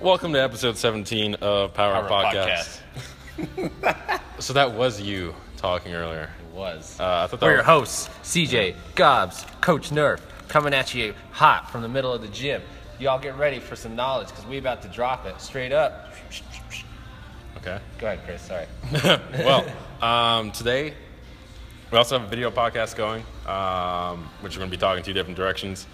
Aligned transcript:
Welcome 0.00 0.32
to 0.32 0.42
episode 0.42 0.78
17 0.78 1.34
of 1.34 1.74
Power, 1.74 2.08
Power 2.08 2.24
Podcast. 2.24 2.80
So 4.38 4.54
that 4.54 4.72
was 4.72 4.98
you 4.98 5.34
talking 5.58 5.92
earlier. 5.92 6.30
It 6.40 6.54
was. 6.56 6.98
Uh, 6.98 7.04
I 7.04 7.26
thought 7.26 7.40
that 7.40 7.46
We're 7.46 7.52
your 7.56 7.58
was, 7.58 8.06
hosts, 8.06 8.08
CJ, 8.22 8.74
Gobbs, 8.94 9.44
Coach 9.60 9.90
Nerf, 9.90 10.20
coming 10.48 10.72
at 10.72 10.94
you 10.94 11.12
hot 11.30 11.70
from 11.70 11.82
the 11.82 11.88
middle 11.88 12.10
of 12.14 12.22
the 12.22 12.28
gym. 12.28 12.62
Y'all 12.98 13.18
get 13.18 13.36
ready 13.36 13.58
for 13.58 13.76
some 13.76 13.94
knowledge 13.94 14.28
because 14.28 14.46
we 14.46 14.56
about 14.56 14.80
to 14.80 14.88
drop 14.88 15.26
it 15.26 15.38
straight 15.38 15.72
up. 15.72 16.14
okay. 17.58 17.78
Go 17.98 18.06
ahead, 18.06 18.24
Chris. 18.24 18.40
Sorry. 18.40 18.66
well, 19.44 19.66
um, 20.00 20.50
today 20.52 20.94
we 21.90 21.98
also 21.98 22.18
have 22.18 22.26
a 22.26 22.30
video 22.30 22.50
podcast 22.50 22.96
going, 22.96 23.22
um, 23.46 24.30
which 24.40 24.56
we're 24.56 24.60
going 24.60 24.70
to 24.70 24.76
be 24.76 24.80
talking 24.80 25.04
two 25.04 25.12
different 25.12 25.36
directions. 25.36 25.86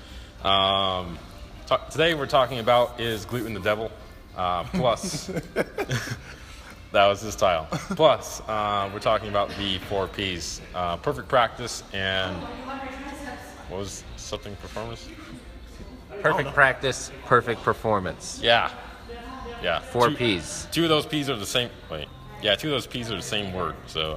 Um, 0.45 1.19
today 1.91 2.15
we're 2.15 2.27
talking 2.27 2.59
about 2.59 3.01
is 3.01 3.25
gluten 3.25 3.55
the 3.55 3.61
devil? 3.61 3.91
Uh, 4.37 4.65
plus, 4.65 5.27
that 6.93 7.07
was 7.07 7.21
his 7.23 7.35
title. 7.37 7.67
Plus, 7.97 8.41
uh, 8.49 8.91
we're 8.93 9.01
talking 9.01 9.29
about 9.29 9.49
the 9.57 9.79
four 9.89 10.07
P's: 10.09 10.61
uh, 10.75 10.97
perfect 10.99 11.29
practice 11.29 11.83
and 11.93 12.37
what 13.69 13.79
was 13.79 14.05
something 14.17 14.55
performance? 14.57 15.09
Perfect 16.21 16.53
practice, 16.55 17.11
perfect 17.25 17.63
performance. 17.63 18.41
Yeah, 18.43 18.71
yeah. 19.63 19.81
Four 19.81 20.09
Two- 20.11 20.17
P's. 20.17 20.67
Two 20.71 20.85
of 20.85 20.89
those 20.89 21.07
P's 21.07 21.29
are 21.31 21.37
the 21.37 21.47
same. 21.47 21.71
Wait, 21.91 22.09
yeah, 22.43 22.55
two 22.55 22.69
of 22.69 22.73
those 22.73 22.87
P's 22.87 23.11
are 23.11 23.17
the 23.17 23.23
same 23.23 23.53
word. 23.53 23.75
So 23.87 24.13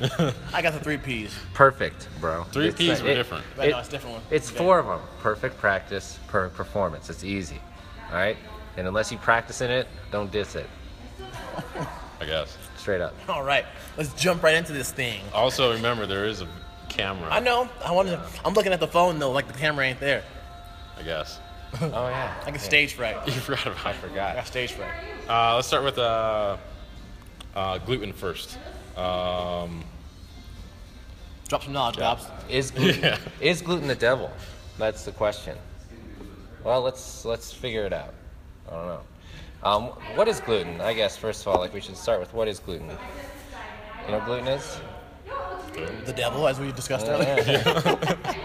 uh, 0.00 0.32
I 0.52 0.62
got 0.62 0.72
the 0.74 0.80
three 0.80 0.96
P's. 0.98 1.34
Perfect, 1.54 2.08
bro. 2.20 2.44
Three 2.44 2.68
It's, 2.68 2.76
P's 2.78 3.00
uh, 3.00 3.04
were 3.04 3.10
it- 3.10 3.14
different. 3.14 3.44
Right, 3.56 3.70
no, 3.70 3.78
it's 3.78 3.88
different 3.88 4.14
one. 4.16 4.22
It's 4.30 4.48
Okay. 4.50 4.58
four 4.58 4.78
of 4.78 4.86
them. 4.86 5.00
Perfect 5.20 5.58
practice, 5.58 6.18
perfect 6.28 6.56
performance. 6.56 7.10
It's 7.10 7.24
easy. 7.24 7.60
All 8.10 8.16
right? 8.16 8.36
And 8.76 8.86
unless 8.88 9.10
you 9.12 9.18
practice 9.18 9.60
in 9.60 9.70
it, 9.70 9.86
don't 10.10 10.30
diss 10.32 10.54
it. 10.56 10.68
I 12.20 12.24
guess. 12.26 12.56
Straight 12.76 13.00
up. 13.00 13.14
All 13.28 13.42
right, 13.42 13.64
let's 13.96 14.12
jump 14.14 14.42
right 14.42 14.54
into 14.54 14.72
this 14.72 14.92
thing. 14.92 15.20
Also, 15.32 15.72
remember 15.72 16.06
there 16.06 16.26
is 16.26 16.42
a 16.42 16.48
camera. 16.88 17.28
I 17.30 17.40
know. 17.40 17.68
I 17.84 17.92
wanted. 17.92 18.10
To, 18.12 18.22
I'm 18.44 18.52
looking 18.54 18.72
at 18.72 18.80
the 18.80 18.86
phone 18.86 19.18
though, 19.18 19.30
like 19.32 19.46
the 19.46 19.54
camera 19.58 19.86
ain't 19.86 20.00
there. 20.00 20.22
I 20.98 21.02
guess. 21.02 21.40
Oh, 21.80 21.88
yeah. 22.08 22.32
I 22.46 22.52
get 22.52 22.60
stage 22.60 22.92
fright. 22.92 23.16
You 23.26 23.32
forgot 23.32 23.66
about. 23.66 23.84
I 23.86 23.90
I 23.90 23.92
forgot. 23.94 24.34
got 24.36 24.46
stage 24.46 24.72
fright. 24.72 24.92
Uh, 25.28 25.56
let's 25.56 25.66
start 25.66 25.82
with 25.82 25.98
uh, 25.98 26.56
uh, 27.54 27.78
gluten 27.78 28.12
first. 28.12 28.58
Um, 28.96 29.84
Drop 31.48 31.62
some 31.62 31.72
knowledge, 31.72 31.96
Dobbs. 31.96 32.26
Is 32.48 32.70
gluten, 32.70 33.00
Yeah. 33.02 33.18
is 33.40 33.60
gluten 33.62 33.86
the 33.88 33.94
devil? 33.94 34.30
That's 34.78 35.04
the 35.04 35.12
question. 35.12 35.56
Well, 36.64 36.80
let's 36.82 37.24
let's 37.24 37.52
figure 37.52 37.84
it 37.84 37.92
out. 37.92 38.14
I 38.68 38.70
don't 38.72 38.86
know. 38.86 39.00
Um, 39.62 39.82
what 40.16 40.26
is 40.28 40.40
gluten? 40.40 40.80
I 40.80 40.94
guess 40.94 41.16
first 41.16 41.42
of 41.42 41.48
all, 41.48 41.58
like 41.58 41.74
we 41.74 41.80
should 41.80 41.96
start 41.96 42.20
with 42.20 42.32
what 42.32 42.48
is 42.48 42.58
gluten. 42.60 42.88
You 42.88 44.12
know 44.12 44.18
what 44.18 44.26
gluten 44.26 44.48
is? 44.48 44.78
The 46.06 46.12
devil, 46.12 46.46
as 46.48 46.60
we 46.60 46.70
discussed 46.72 47.06
earlier. 47.08 47.96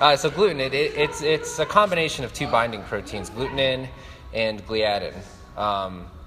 Uh, 0.00 0.16
so 0.16 0.30
gluten, 0.30 0.60
it, 0.60 0.72
it, 0.72 0.96
it's 0.96 1.20
it's 1.20 1.58
a 1.58 1.66
combination 1.66 2.24
of 2.24 2.32
two 2.32 2.46
binding 2.46 2.82
proteins, 2.84 3.28
glutenin 3.28 3.86
and 4.32 4.66
gliadin. 4.66 5.12
Um, 5.58 6.06
there- 6.06 6.19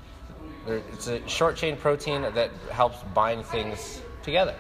it's 0.68 1.08
a 1.08 1.28
short 1.28 1.56
chain 1.56 1.76
protein 1.76 2.22
that 2.22 2.52
helps 2.72 3.02
bind 3.14 3.46
things 3.46 4.02
together. 4.24 4.56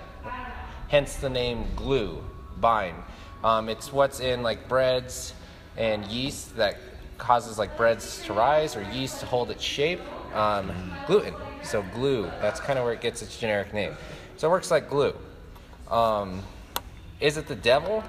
Hence 0.89 1.15
the 1.15 1.29
name 1.29 1.65
glue, 1.75 2.23
bind. 2.59 2.95
Um, 3.43 3.69
it's 3.69 3.91
what's 3.91 4.19
in 4.19 4.43
like 4.43 4.67
breads 4.67 5.33
and 5.77 6.05
yeast 6.05 6.55
that 6.57 6.77
causes 7.17 7.57
like 7.57 7.77
breads 7.77 8.23
to 8.25 8.33
rise 8.33 8.75
or 8.75 8.83
yeast 8.91 9.19
to 9.21 9.25
hold 9.25 9.49
its 9.51 9.63
shape. 9.63 10.01
Um, 10.33 10.71
gluten, 11.07 11.33
so 11.63 11.83
glue. 11.93 12.23
That's 12.41 12.59
kind 12.59 12.77
of 12.77 12.85
where 12.85 12.93
it 12.93 13.01
gets 13.01 13.21
its 13.21 13.39
generic 13.39 13.73
name. 13.73 13.95
So 14.37 14.47
it 14.47 14.51
works 14.51 14.71
like 14.71 14.89
glue. 14.89 15.15
Um, 15.89 16.41
is 17.19 17.37
it 17.37 17.47
the 17.47 17.55
devil? 17.55 18.03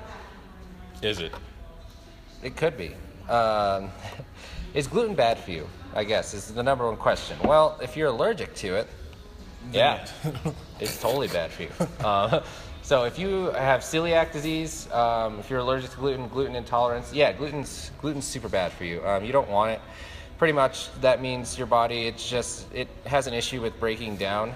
is 1.03 1.21
it? 1.21 1.33
It 2.43 2.57
could 2.57 2.77
be. 2.77 2.95
Um, 3.29 3.91
is 4.75 4.87
gluten 4.87 5.15
bad 5.15 5.39
for 5.39 5.51
you? 5.51 5.69
I 5.95 6.03
guess 6.03 6.35
is 6.35 6.49
the 6.49 6.63
number 6.63 6.87
one 6.87 6.97
question. 6.97 7.39
Well, 7.45 7.79
if 7.81 7.97
you're 7.97 8.09
allergic 8.09 8.55
to 8.57 8.75
it, 8.75 8.89
yeah, 9.73 10.07
it's 10.81 11.01
totally 11.01 11.29
bad 11.29 11.53
for 11.53 11.63
you. 11.63 11.71
Uh, 12.01 12.43
so 12.83 13.05
if 13.05 13.17
you 13.17 13.53
have 13.53 13.81
celiac 13.83 14.33
disease, 14.33 14.91
um, 14.91 15.39
if 15.39 15.49
you're 15.49 15.61
allergic 15.61 15.91
to 15.91 15.97
gluten, 15.97 16.27
gluten 16.29 16.57
intolerance, 16.57 17.13
yeah, 17.13 17.33
gluten's 17.33 17.93
gluten's 18.01 18.27
super 18.27 18.49
bad 18.49 18.73
for 18.73 18.85
you. 18.85 19.07
Um, 19.07 19.25
you 19.25 19.33
don't 19.33 19.49
want 19.49 19.71
it. 19.71 19.81
Pretty 20.37 20.53
much 20.53 20.89
that 21.01 21.23
means 21.23 21.57
your 21.57 21.69
body 21.69 22.09
it's 22.09 22.29
just 22.29 22.67
it 22.75 22.89
has 23.07 23.29
an 23.29 23.35
issue 23.35 23.63
with 23.63 23.79
breaking 23.79 24.17
down 24.17 24.53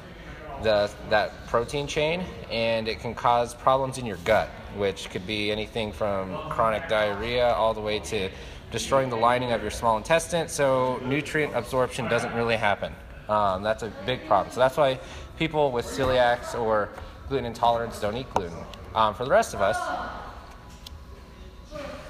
the 0.65 0.91
that 1.09 1.47
protein 1.47 1.87
chain 1.87 2.25
and 2.50 2.88
it 2.88 2.98
can 2.98 3.15
cause 3.15 3.54
problems 3.54 3.97
in 3.97 4.04
your 4.04 4.16
gut 4.25 4.48
which 4.77 5.09
could 5.09 5.25
be 5.25 5.53
anything 5.53 5.93
from 5.93 6.37
chronic 6.50 6.88
diarrhea 6.88 7.53
all 7.54 7.72
the 7.72 7.81
way 7.81 8.00
to 8.00 8.28
destroying 8.71 9.09
the 9.09 9.17
lining 9.17 9.53
of 9.53 9.62
your 9.62 9.71
small 9.71 9.97
intestine 9.97 10.49
so 10.49 11.01
nutrient 11.05 11.55
absorption 11.55 12.09
doesn't 12.09 12.34
really 12.34 12.56
happen 12.56 12.93
um, 13.29 13.62
that's 13.62 13.83
a 13.83 13.93
big 14.06 14.27
problem 14.27 14.53
so 14.53 14.61
that's 14.61 14.77
why 14.77 14.99
people 15.39 15.71
with 15.71 15.87
celiacs 15.87 16.59
or 16.59 16.91
gluten 17.28 17.47
intolerance 17.47 18.01
don't 18.01 18.17
eat 18.17 18.33
gluten 18.34 18.57
um, 18.95 19.15
for 19.15 19.25
the 19.25 19.31
rest 19.31 19.55
of 19.55 19.61
us 19.61 19.77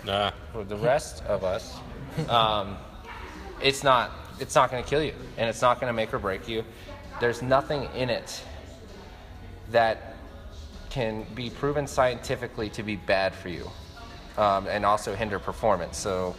Nah. 0.04 0.30
for 0.52 0.64
the 0.64 0.76
rest 0.76 1.22
of 1.24 1.44
us, 1.44 1.76
um, 2.30 2.78
it's 3.60 3.84
not 3.84 4.10
it's 4.40 4.54
not 4.54 4.70
going 4.70 4.82
to 4.82 4.88
kill 4.88 5.02
you, 5.02 5.12
and 5.36 5.50
it's 5.50 5.60
not 5.60 5.80
going 5.80 5.90
to 5.90 5.94
make 5.94 6.14
or 6.14 6.18
break 6.18 6.48
you. 6.48 6.64
There's 7.20 7.42
nothing 7.42 7.88
in 7.94 8.08
it 8.08 8.42
that 9.70 10.14
can 10.88 11.26
be 11.34 11.50
proven 11.50 11.86
scientifically 11.86 12.70
to 12.70 12.82
be 12.82 12.96
bad 12.96 13.34
for 13.34 13.50
you, 13.50 13.70
um, 14.38 14.66
and 14.68 14.86
also 14.86 15.14
hinder 15.14 15.38
performance. 15.38 15.98
So, 15.98 16.34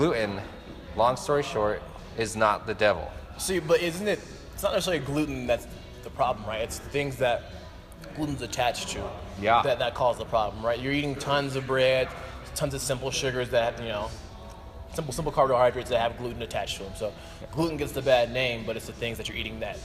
gluten, 0.00 0.40
long 0.96 1.14
story 1.14 1.42
short, 1.42 1.82
is 2.16 2.34
not 2.34 2.66
the 2.66 2.72
devil. 2.72 3.06
See, 3.36 3.58
but 3.58 3.82
isn't 3.82 4.08
it? 4.08 4.18
It's 4.54 4.62
not 4.62 4.72
necessarily 4.72 5.04
gluten 5.04 5.46
that's 5.46 5.66
the 6.04 6.08
problem, 6.08 6.46
right? 6.46 6.62
It's 6.62 6.78
the 6.78 6.88
things 6.88 7.16
that 7.16 7.42
gluten's 8.16 8.40
attached 8.40 8.88
to. 8.92 9.02
Yeah. 9.42 9.60
That 9.62 9.78
that 9.78 9.92
cause 9.92 10.16
the 10.16 10.24
problem, 10.24 10.64
right? 10.64 10.80
You're 10.80 10.94
eating 10.94 11.16
tons 11.16 11.54
of 11.54 11.66
bread, 11.66 12.08
tons 12.54 12.72
of 12.72 12.80
simple 12.80 13.10
sugars 13.10 13.50
that 13.50 13.78
you 13.78 13.88
know, 13.88 14.08
simple 14.94 15.12
simple 15.12 15.32
carbohydrates 15.32 15.90
that 15.90 16.00
have 16.00 16.16
gluten 16.16 16.40
attached 16.40 16.78
to 16.78 16.84
them. 16.84 16.92
So 16.96 17.12
gluten 17.52 17.76
gets 17.76 17.92
the 17.92 18.00
bad 18.00 18.32
name, 18.32 18.64
but 18.64 18.76
it's 18.78 18.86
the 18.86 18.94
things 18.94 19.18
that 19.18 19.28
you're 19.28 19.36
eating 19.36 19.60
that 19.60 19.78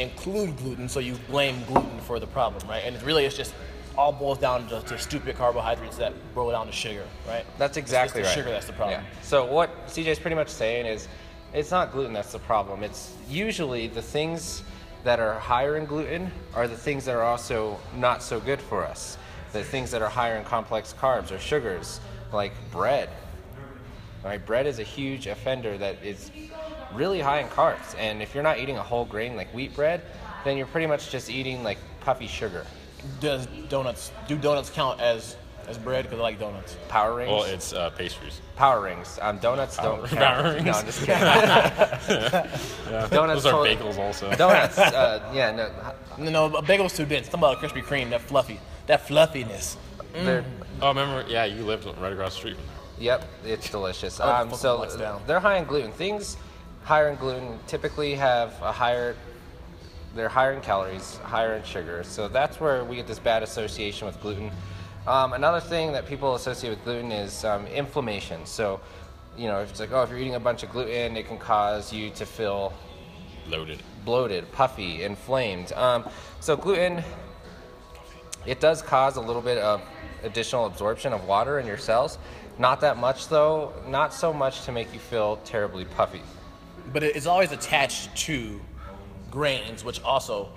include 0.00 0.56
gluten. 0.56 0.88
So 0.88 0.98
you 0.98 1.14
blame 1.30 1.62
gluten 1.66 2.00
for 2.00 2.18
the 2.18 2.26
problem, 2.26 2.68
right? 2.68 2.82
And 2.84 2.96
it 2.96 3.02
really 3.04 3.24
it's 3.24 3.36
just 3.36 3.54
all 3.96 4.12
boils 4.12 4.38
down 4.38 4.68
to, 4.68 4.80
to 4.82 4.98
stupid 4.98 5.36
carbohydrates 5.36 5.96
that 5.96 6.12
boil 6.34 6.50
down 6.50 6.66
to 6.66 6.72
sugar, 6.72 7.04
right? 7.26 7.44
That's 7.58 7.76
It's 7.76 7.90
just 7.90 7.94
exactly 7.94 8.22
the 8.22 8.28
right. 8.28 8.34
Sugar 8.34 8.50
that's 8.50 8.66
the 8.66 8.72
problem. 8.72 9.00
Yeah. 9.00 9.22
So 9.22 9.44
what 9.44 9.86
CJ's 9.86 10.18
pretty 10.18 10.36
much 10.36 10.48
saying 10.48 10.86
is, 10.86 11.08
it's 11.54 11.70
not 11.70 11.92
gluten 11.92 12.12
that's 12.12 12.32
the 12.32 12.38
problem. 12.40 12.82
It's 12.82 13.14
usually 13.28 13.86
the 13.86 14.02
things 14.02 14.62
that 15.04 15.20
are 15.20 15.38
higher 15.38 15.76
in 15.76 15.86
gluten 15.86 16.30
are 16.54 16.68
the 16.68 16.76
things 16.76 17.04
that 17.04 17.14
are 17.14 17.22
also 17.22 17.78
not 17.96 18.22
so 18.22 18.40
good 18.40 18.60
for 18.60 18.84
us. 18.84 19.16
The 19.52 19.62
things 19.62 19.90
that 19.92 20.02
are 20.02 20.08
higher 20.08 20.36
in 20.36 20.44
complex 20.44 20.94
carbs 20.98 21.30
or 21.30 21.38
sugars, 21.38 22.00
like 22.32 22.52
bread. 22.70 23.08
Right? 24.24 24.44
Bread 24.44 24.66
is 24.66 24.80
a 24.80 24.82
huge 24.82 25.28
offender 25.28 25.78
that 25.78 26.02
is 26.04 26.30
really 26.92 27.20
high 27.20 27.40
in 27.40 27.48
carbs. 27.48 27.94
And 27.96 28.20
if 28.20 28.34
you're 28.34 28.42
not 28.42 28.58
eating 28.58 28.76
a 28.76 28.82
whole 28.82 29.04
grain 29.04 29.36
like 29.36 29.52
wheat 29.54 29.74
bread, 29.74 30.02
then 30.44 30.56
you're 30.56 30.66
pretty 30.66 30.86
much 30.86 31.10
just 31.10 31.30
eating 31.30 31.62
like 31.62 31.78
puffy 32.00 32.26
sugar. 32.26 32.66
Does 33.20 33.46
donuts 33.68 34.12
do 34.28 34.36
donuts 34.36 34.70
count 34.70 35.00
as 35.00 35.36
as 35.68 35.78
bread? 35.78 36.04
Because 36.04 36.18
I 36.20 36.22
like 36.22 36.38
donuts. 36.38 36.76
Power 36.88 37.14
rings. 37.16 37.30
Well, 37.30 37.42
it's 37.44 37.72
uh, 37.72 37.90
pastries. 37.90 38.40
Power 38.56 38.80
rings. 38.82 39.18
Um, 39.22 39.38
donuts 39.38 39.76
don't 39.76 39.98
Power- 39.98 40.08
count. 40.08 40.20
power 40.20 40.52
rings. 40.54 40.64
No, 40.66 40.72
I'm 40.72 40.86
just 40.86 40.98
kidding. 41.04 41.22
Yeah. 41.22 43.08
Donuts 43.10 43.42
Those 43.42 43.46
are 43.46 43.50
totally- 43.52 43.76
bagels 43.76 43.98
also. 43.98 44.30
donuts. 44.34 44.78
Uh, 44.78 45.30
yeah, 45.34 45.50
no, 45.52 45.70
No, 46.18 46.48
no, 46.48 46.56
a 46.56 46.62
bagel's 46.62 46.96
too 46.96 47.04
dense. 47.06 47.28
Something 47.28 47.50
about 47.50 47.58
Krispy 47.58 47.82
Kreme, 47.82 48.10
that 48.10 48.20
fluffy, 48.20 48.60
that 48.86 49.06
fluffiness. 49.06 49.76
they're. 50.12 50.44
Oh, 50.82 50.88
remember? 50.88 51.24
Yeah, 51.28 51.44
you 51.46 51.64
lived 51.64 51.86
right 52.00 52.12
across 52.12 52.34
the 52.34 52.38
street 52.38 52.56
from 52.56 52.66
there. 52.66 52.74
Yep, 52.98 53.24
it's 53.44 53.70
delicious. 53.70 54.20
I 54.20 54.26
like 54.26 54.40
Um, 54.42 54.50
the 54.50 54.56
so 54.56 54.78
fucking 54.78 54.98
down. 54.98 55.22
they're 55.26 55.40
high 55.40 55.56
in 55.58 55.64
gluten. 55.64 55.92
Things 55.92 56.36
higher 56.84 57.08
in 57.08 57.16
gluten 57.16 57.58
typically 57.66 58.14
have 58.14 58.54
a 58.62 58.72
higher. 58.72 59.16
They're 60.16 60.30
higher 60.30 60.52
in 60.54 60.62
calories, 60.62 61.18
higher 61.18 61.54
in 61.54 61.62
sugar. 61.62 62.02
So 62.02 62.26
that's 62.26 62.58
where 62.58 62.84
we 62.84 62.96
get 62.96 63.06
this 63.06 63.18
bad 63.18 63.42
association 63.42 64.06
with 64.06 64.18
gluten. 64.20 64.50
Um, 65.06 65.34
another 65.34 65.60
thing 65.60 65.92
that 65.92 66.06
people 66.06 66.34
associate 66.34 66.70
with 66.70 66.82
gluten 66.84 67.12
is 67.12 67.44
um, 67.44 67.66
inflammation. 67.66 68.44
So, 68.46 68.80
you 69.36 69.46
know, 69.46 69.60
if 69.60 69.70
it's 69.70 69.78
like, 69.78 69.92
oh, 69.92 70.02
if 70.02 70.10
you're 70.10 70.18
eating 70.18 70.34
a 70.34 70.40
bunch 70.40 70.62
of 70.62 70.70
gluten, 70.70 71.16
it 71.16 71.28
can 71.28 71.38
cause 71.38 71.92
you 71.92 72.08
to 72.10 72.24
feel 72.24 72.72
Loaded. 73.46 73.82
bloated, 74.04 74.50
puffy, 74.52 75.04
inflamed. 75.04 75.72
Um, 75.74 76.08
so 76.40 76.56
gluten, 76.56 77.04
it 78.46 78.58
does 78.58 78.80
cause 78.80 79.16
a 79.16 79.20
little 79.20 79.42
bit 79.42 79.58
of 79.58 79.82
additional 80.22 80.64
absorption 80.66 81.12
of 81.12 81.26
water 81.26 81.58
in 81.58 81.66
your 81.66 81.76
cells. 81.76 82.18
Not 82.58 82.80
that 82.80 82.96
much 82.96 83.28
though. 83.28 83.74
Not 83.86 84.14
so 84.14 84.32
much 84.32 84.64
to 84.64 84.72
make 84.72 84.92
you 84.94 84.98
feel 84.98 85.36
terribly 85.44 85.84
puffy. 85.84 86.22
But 86.92 87.02
it's 87.02 87.26
always 87.26 87.52
attached 87.52 88.16
to 88.26 88.60
grains, 89.30 89.84
which 89.84 90.02
also 90.02 90.48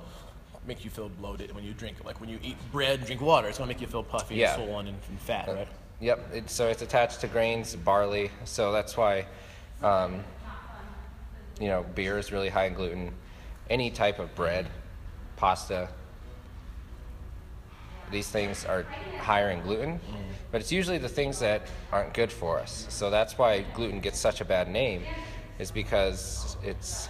make 0.68 0.84
you 0.84 0.90
feel 0.92 1.10
bloated 1.10 1.54
when 1.56 1.64
you 1.64 1.74
drink. 1.74 1.98
It. 2.00 2.06
Like 2.06 2.20
when 2.20 2.30
you 2.30 2.40
eat 2.44 2.56
bread 2.72 3.00
and 3.00 3.06
drink 3.06 3.22
water, 3.22 3.48
it's 3.48 3.58
gonna 3.58 3.68
make 3.68 3.82
you 3.82 3.88
feel 3.88 4.04
puffy 4.04 4.36
Yeah. 4.36 4.54
and 4.56 4.64
swollen 4.64 4.88
and, 4.88 4.98
and 5.10 5.20
fat, 5.20 5.48
right? 5.48 5.68
Yep. 6.00 6.34
It, 6.34 6.50
so 6.50 6.68
it's 6.68 6.82
attached 6.82 7.22
to 7.22 7.28
grains, 7.28 7.76
barley. 7.76 8.32
So 8.46 8.72
that's 8.72 8.96
why, 8.96 9.26
um, 9.84 10.24
you 11.60 11.68
know, 11.68 11.86
beer 11.96 12.18
is 12.18 12.32
really 12.32 12.50
high 12.50 12.66
in 12.66 12.74
gluten. 12.74 13.12
Any 13.70 13.90
type 13.92 14.20
of 14.20 14.34
bread, 14.36 14.68
pasta. 15.36 15.90
These 18.12 18.30
things 18.30 18.66
are 18.66 18.84
higher 19.20 19.52
in 19.52 19.62
gluten, 19.62 20.00
but 20.52 20.62
it's 20.62 20.72
usually 20.72 20.98
the 20.98 21.10
things 21.10 21.38
that 21.40 21.62
aren't 21.92 22.14
good 22.16 22.32
for 22.32 22.58
us. 22.60 22.88
So 22.90 23.12
that's 23.12 23.38
why 23.38 23.62
gluten 23.76 24.00
gets 24.00 24.18
such 24.18 24.42
a 24.42 24.46
bad 24.46 24.68
name, 24.68 25.04
is 25.60 25.70
because 25.70 26.58
it's, 26.64 27.08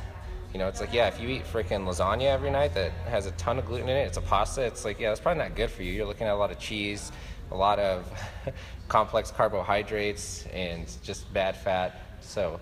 you 0.53 0.59
know, 0.59 0.67
it's 0.67 0.81
like 0.81 0.93
yeah, 0.93 1.07
if 1.07 1.19
you 1.19 1.29
eat 1.29 1.43
freaking 1.45 1.85
lasagna 1.85 2.25
every 2.25 2.49
night 2.49 2.73
that 2.73 2.91
has 3.07 3.25
a 3.27 3.31
ton 3.31 3.59
of 3.59 3.65
gluten 3.65 3.87
in 3.87 3.95
it, 3.95 4.01
it's 4.01 4.17
a 4.17 4.21
pasta. 4.21 4.61
It's 4.61 4.83
like 4.83 4.99
yeah, 4.99 5.09
that's 5.09 5.19
probably 5.19 5.43
not 5.43 5.55
good 5.55 5.69
for 5.69 5.83
you. 5.83 5.91
You're 5.91 6.05
looking 6.05 6.27
at 6.27 6.33
a 6.33 6.37
lot 6.37 6.51
of 6.51 6.59
cheese, 6.59 7.11
a 7.51 7.55
lot 7.55 7.79
of 7.79 8.11
complex 8.87 9.31
carbohydrates, 9.31 10.45
and 10.47 10.87
just 11.03 11.31
bad 11.33 11.55
fat. 11.55 12.01
So 12.21 12.59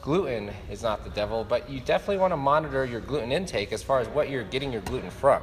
gluten 0.00 0.50
is 0.70 0.82
not 0.82 1.04
the 1.04 1.10
devil, 1.10 1.44
but 1.44 1.68
you 1.68 1.80
definitely 1.80 2.18
want 2.18 2.32
to 2.32 2.36
monitor 2.36 2.84
your 2.84 3.00
gluten 3.00 3.32
intake 3.32 3.72
as 3.72 3.82
far 3.82 4.00
as 4.00 4.08
what 4.08 4.30
you're 4.30 4.44
getting 4.44 4.72
your 4.72 4.82
gluten 4.82 5.10
from. 5.10 5.42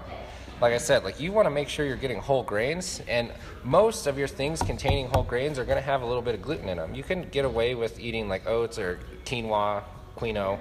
Like 0.60 0.74
I 0.74 0.80
said, 0.80 1.04
like 1.04 1.20
you 1.20 1.32
want 1.32 1.46
to 1.46 1.52
make 1.52 1.70
sure 1.70 1.86
you're 1.86 1.96
getting 1.96 2.18
whole 2.18 2.42
grains, 2.42 3.04
and 3.08 3.32
most 3.64 4.08
of 4.08 4.18
your 4.18 4.28
things 4.28 4.60
containing 4.60 5.08
whole 5.10 5.22
grains 5.22 5.60
are 5.60 5.66
going 5.66 5.78
to 5.78 5.84
have 5.84 6.02
a 6.02 6.06
little 6.06 6.24
bit 6.24 6.34
of 6.34 6.42
gluten 6.42 6.68
in 6.68 6.78
them. 6.78 6.96
You 6.96 7.04
can 7.04 7.30
get 7.30 7.46
away 7.46 7.76
with 7.76 8.00
eating 8.00 8.28
like 8.28 8.48
oats 8.48 8.80
or 8.80 9.00
quinoa, 9.24 9.84
quinoa, 10.18 10.58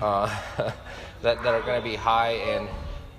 uh, 0.00 0.26
that, 1.22 1.42
that 1.42 1.46
are 1.46 1.62
going 1.62 1.80
to 1.80 1.88
be 1.88 1.96
high 1.96 2.32
in 2.32 2.68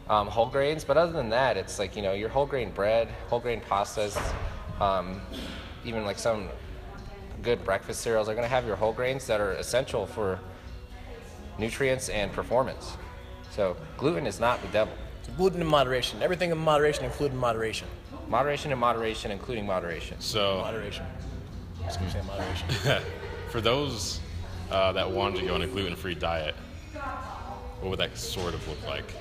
um, 0.10 0.28
whole 0.28 0.48
grains. 0.48 0.84
But 0.84 0.98
other 0.98 1.12
than 1.12 1.30
that, 1.30 1.58
it's 1.58 1.80
like 1.80 1.96
you 1.96 2.02
know 2.02 2.14
your 2.14 2.30
whole 2.30 2.46
grain 2.46 2.72
bread, 2.72 3.10
whole 3.30 3.40
grain 3.40 3.62
pastas, 3.62 4.18
um, 4.80 5.22
even 5.86 6.06
like 6.06 6.20
some 6.20 6.50
good 7.42 7.64
breakfast 7.64 8.02
cereals 8.02 8.28
are 8.28 8.34
going 8.34 8.44
to 8.46 8.50
have 8.50 8.66
your 8.66 8.76
whole 8.76 8.94
grains 8.94 9.28
that 9.28 9.40
are 9.40 9.52
essential 9.54 10.06
for 10.06 10.40
nutrients 11.58 12.10
and 12.10 12.32
performance. 12.32 12.98
So 13.52 13.76
gluten 13.98 14.28
is 14.28 14.40
not 14.40 14.62
the 14.62 14.68
devil. 14.70 14.94
So 15.24 15.32
gluten 15.34 15.62
in 15.62 15.68
moderation. 15.68 16.22
Everything 16.22 16.52
in 16.52 16.58
moderation, 16.58 17.06
including 17.06 17.38
moderation. 17.38 17.88
Moderation 18.28 18.72
and 18.72 18.80
moderation, 18.80 19.32
including 19.32 19.66
moderation. 19.66 20.20
So 20.20 20.62
Moderation. 20.64 21.06
Just 21.84 22.00
keep 22.00 22.10
saying 22.10 22.26
moderation. 22.26 22.68
for 23.50 23.62
those 23.62 24.20
uh, 24.70 24.92
that 24.92 25.10
wanted 25.10 25.40
to 25.40 25.46
go 25.46 25.56
on 25.56 25.62
a 25.62 25.68
gluten-free 25.68 26.16
diet, 26.16 26.56
what 27.80 27.90
would 27.90 28.00
that 28.00 28.18
sort 28.18 28.54
of 28.54 28.68
look 28.68 28.86
like? 28.88 29.14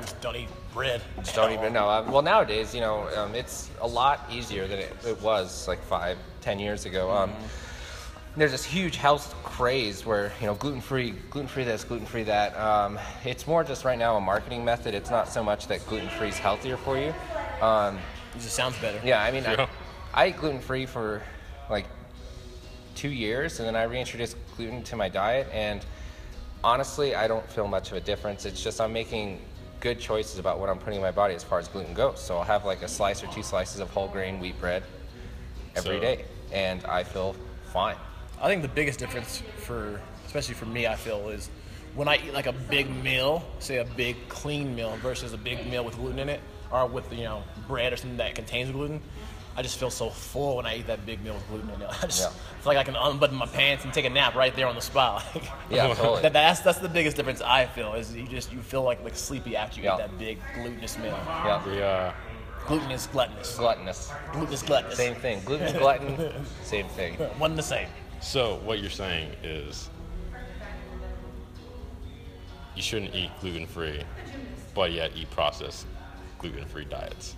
Just 0.00 0.20
don't 0.20 0.36
eat 0.36 0.48
bread. 0.72 1.00
Just 1.18 1.34
don't 1.34 1.52
even 1.52 1.72
know. 1.72 1.88
Uh, 1.88 2.06
well, 2.08 2.22
nowadays, 2.22 2.74
you 2.74 2.80
know, 2.80 3.08
um, 3.16 3.34
it's 3.34 3.70
a 3.80 3.86
lot 3.86 4.28
easier 4.30 4.66
than 4.66 4.78
it, 4.78 4.92
it 5.06 5.20
was 5.22 5.68
like 5.68 5.82
five, 5.82 6.18
ten 6.40 6.58
years 6.58 6.86
ago. 6.86 7.10
Um, 7.10 7.32
there's 8.36 8.50
this 8.50 8.64
huge 8.64 8.96
health 8.96 9.34
craze 9.44 10.04
where 10.04 10.32
you 10.40 10.46
know 10.46 10.54
gluten-free, 10.54 11.12
gluten-free 11.30 11.64
this, 11.64 11.84
gluten-free 11.84 12.24
that. 12.24 12.56
Um, 12.56 12.98
it's 13.24 13.46
more 13.46 13.62
just 13.62 13.84
right 13.84 13.98
now 13.98 14.16
a 14.16 14.20
marketing 14.20 14.64
method. 14.64 14.94
It's 14.94 15.10
not 15.10 15.28
so 15.28 15.42
much 15.44 15.68
that 15.68 15.86
gluten-free 15.86 16.28
is 16.28 16.38
healthier 16.38 16.76
for 16.76 16.98
you. 16.98 17.14
Um, 17.60 17.96
It 18.34 18.40
just 18.40 18.54
sounds 18.56 18.76
better. 18.78 19.00
Yeah, 19.04 19.22
I 19.22 19.30
mean, 19.30 19.44
Yeah. 19.44 19.68
I, 20.12 20.22
I 20.22 20.26
ate 20.26 20.36
gluten 20.36 20.60
free 20.60 20.86
for 20.86 21.22
like 21.70 21.86
two 22.94 23.10
years, 23.10 23.58
and 23.58 23.66
then 23.66 23.76
I 23.76 23.84
reintroduced 23.84 24.36
gluten 24.56 24.82
to 24.84 24.96
my 24.96 25.08
diet, 25.08 25.48
and 25.52 25.84
honestly, 26.62 27.14
I 27.14 27.28
don't 27.28 27.48
feel 27.50 27.66
much 27.66 27.90
of 27.90 27.96
a 27.96 28.00
difference. 28.00 28.44
It's 28.44 28.62
just 28.62 28.80
I'm 28.80 28.92
making 28.92 29.40
good 29.80 30.00
choices 30.00 30.38
about 30.38 30.60
what 30.60 30.70
I'm 30.70 30.78
putting 30.78 30.96
in 30.96 31.02
my 31.02 31.10
body 31.10 31.34
as 31.34 31.44
far 31.44 31.58
as 31.58 31.68
gluten 31.68 31.92
goes. 31.94 32.20
So 32.20 32.38
I'll 32.38 32.44
have 32.44 32.64
like 32.64 32.82
a 32.82 32.88
slice 32.88 33.22
or 33.22 33.26
two 33.28 33.42
slices 33.42 33.80
of 33.80 33.90
whole 33.90 34.08
grain 34.08 34.40
wheat 34.40 34.58
bread 34.60 34.82
every 35.76 35.96
So- 35.96 36.00
day, 36.00 36.24
and 36.52 36.84
I 36.86 37.04
feel 37.04 37.36
fine. 37.72 37.96
I 38.40 38.48
think 38.48 38.62
the 38.62 38.68
biggest 38.68 38.98
difference 38.98 39.42
for, 39.58 40.00
especially 40.26 40.54
for 40.54 40.66
me, 40.66 40.86
I 40.86 40.96
feel 40.96 41.28
is 41.28 41.50
when 41.94 42.08
I 42.08 42.16
eat 42.16 42.34
like 42.34 42.46
a 42.46 42.52
big 42.52 42.90
meal, 43.02 43.44
say 43.60 43.78
a 43.78 43.84
big 43.84 44.16
clean 44.28 44.74
meal 44.74 44.96
versus 44.96 45.32
a 45.32 45.38
big 45.38 45.66
meal 45.70 45.84
with 45.84 45.96
gluten 45.96 46.18
in 46.18 46.28
it, 46.28 46.40
or 46.72 46.86
with 46.86 47.12
you 47.12 47.24
know 47.24 47.44
bread 47.68 47.92
or 47.92 47.96
something 47.96 48.16
that 48.16 48.34
contains 48.34 48.70
gluten. 48.70 49.00
I 49.56 49.62
just 49.62 49.78
feel 49.78 49.90
so 49.90 50.10
full 50.10 50.56
when 50.56 50.66
I 50.66 50.78
eat 50.78 50.86
that 50.88 51.06
big 51.06 51.22
meal 51.22 51.34
with 51.34 51.48
gluten 51.48 51.70
in 51.70 51.82
it. 51.82 51.88
I 52.02 52.06
just 52.06 52.22
Yeah. 52.22 52.28
feel 52.30 52.64
like 52.74 52.78
I 52.78 52.82
can 52.84 52.96
unbutton 52.96 53.36
my 53.36 53.46
pants 53.46 53.84
and 53.84 53.92
take 53.94 54.04
a 54.04 54.10
nap 54.10 54.34
right 54.34 54.54
there 54.56 54.66
on 54.66 54.74
the 54.74 54.80
spot. 54.80 55.24
Yeah, 55.70 55.94
totally. 55.94 56.22
that, 56.22 56.32
that's 56.32 56.60
that's 56.60 56.78
the 56.78 56.88
biggest 56.88 57.16
difference 57.16 57.40
I 57.40 57.66
feel 57.66 57.94
is 57.94 58.14
you 58.14 58.26
just 58.26 58.52
you 58.52 58.60
feel 58.60 58.82
like 58.82 59.02
like 59.04 59.16
sleepy 59.16 59.56
after 59.56 59.78
you 59.80 59.84
Yeah. 59.84 59.94
eat 59.94 59.98
that 59.98 60.18
big 60.18 60.38
glutinous 60.54 60.98
meal. 60.98 61.16
Yeah, 61.26 61.66
We 61.66 61.82
uh, 61.82 62.12
Gluten 62.66 62.90
is 62.90 63.06
gluttonous. 63.08 63.56
gluttonous. 63.58 64.10
Gluten 64.32 64.54
is 64.54 64.62
gluttonous. 64.62 64.96
Same 64.96 65.14
thing. 65.14 65.40
Gluten, 65.44 65.76
glutton, 65.78 66.44
same 66.62 66.88
thing. 66.88 67.14
One 67.38 67.50
and 67.52 67.58
the 67.58 67.62
same. 67.62 67.88
so 68.20 68.56
what 68.64 68.80
you're 68.80 68.90
saying 68.90 69.30
is 69.42 69.90
you 72.74 72.82
shouldn't 72.82 73.14
eat 73.14 73.30
gluten-free, 73.40 74.02
but 74.74 74.92
yet 74.92 75.12
eat 75.14 75.30
processed 75.30 75.86
gluten-free 76.38 76.86
diets. 76.86 77.36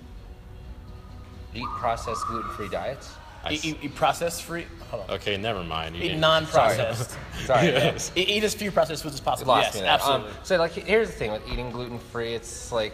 Eat 1.56 1.66
processed 1.78 2.26
gluten-free 2.26 2.68
diets. 2.68 3.14
Eat, 3.50 3.64
eat, 3.64 3.78
eat 3.82 3.94
processed 3.94 4.42
free. 4.42 4.66
Hold 4.90 5.04
on. 5.04 5.10
okay, 5.16 5.36
never 5.36 5.62
mind. 5.62 5.94
You 5.94 6.02
Eat 6.02 6.08
didn't- 6.08 6.20
non-processed. 6.20 7.16
Sorry. 7.44 7.68
Yes. 7.68 8.12
eat, 8.16 8.28
eat 8.28 8.44
as 8.44 8.54
few 8.54 8.70
processed 8.70 9.02
foods 9.02 9.14
as 9.14 9.20
possible. 9.20 9.52
lost 9.52 9.66
yes, 9.68 9.74
me 9.76 9.80
there. 9.82 9.92
Um, 9.92 10.00
absolutely. 10.00 10.32
so 10.42 10.56
like 10.56 10.72
here's 10.72 11.08
the 11.08 11.14
thing 11.14 11.32
with 11.32 11.48
eating 11.50 11.70
gluten 11.70 11.98
free, 11.98 12.34
it's 12.34 12.72
like 12.72 12.92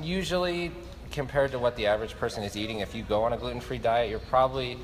usually 0.00 0.70
compared 1.10 1.50
to 1.50 1.58
what 1.58 1.76
the 1.76 1.86
average 1.86 2.16
person 2.16 2.42
is 2.42 2.56
eating, 2.56 2.78
if 2.78 2.94
you 2.94 3.02
go 3.02 3.24
on 3.24 3.32
a 3.32 3.36
gluten 3.36 3.60
free 3.60 3.78
diet, 3.78 4.08
you're 4.08 4.18
probably 4.20 4.78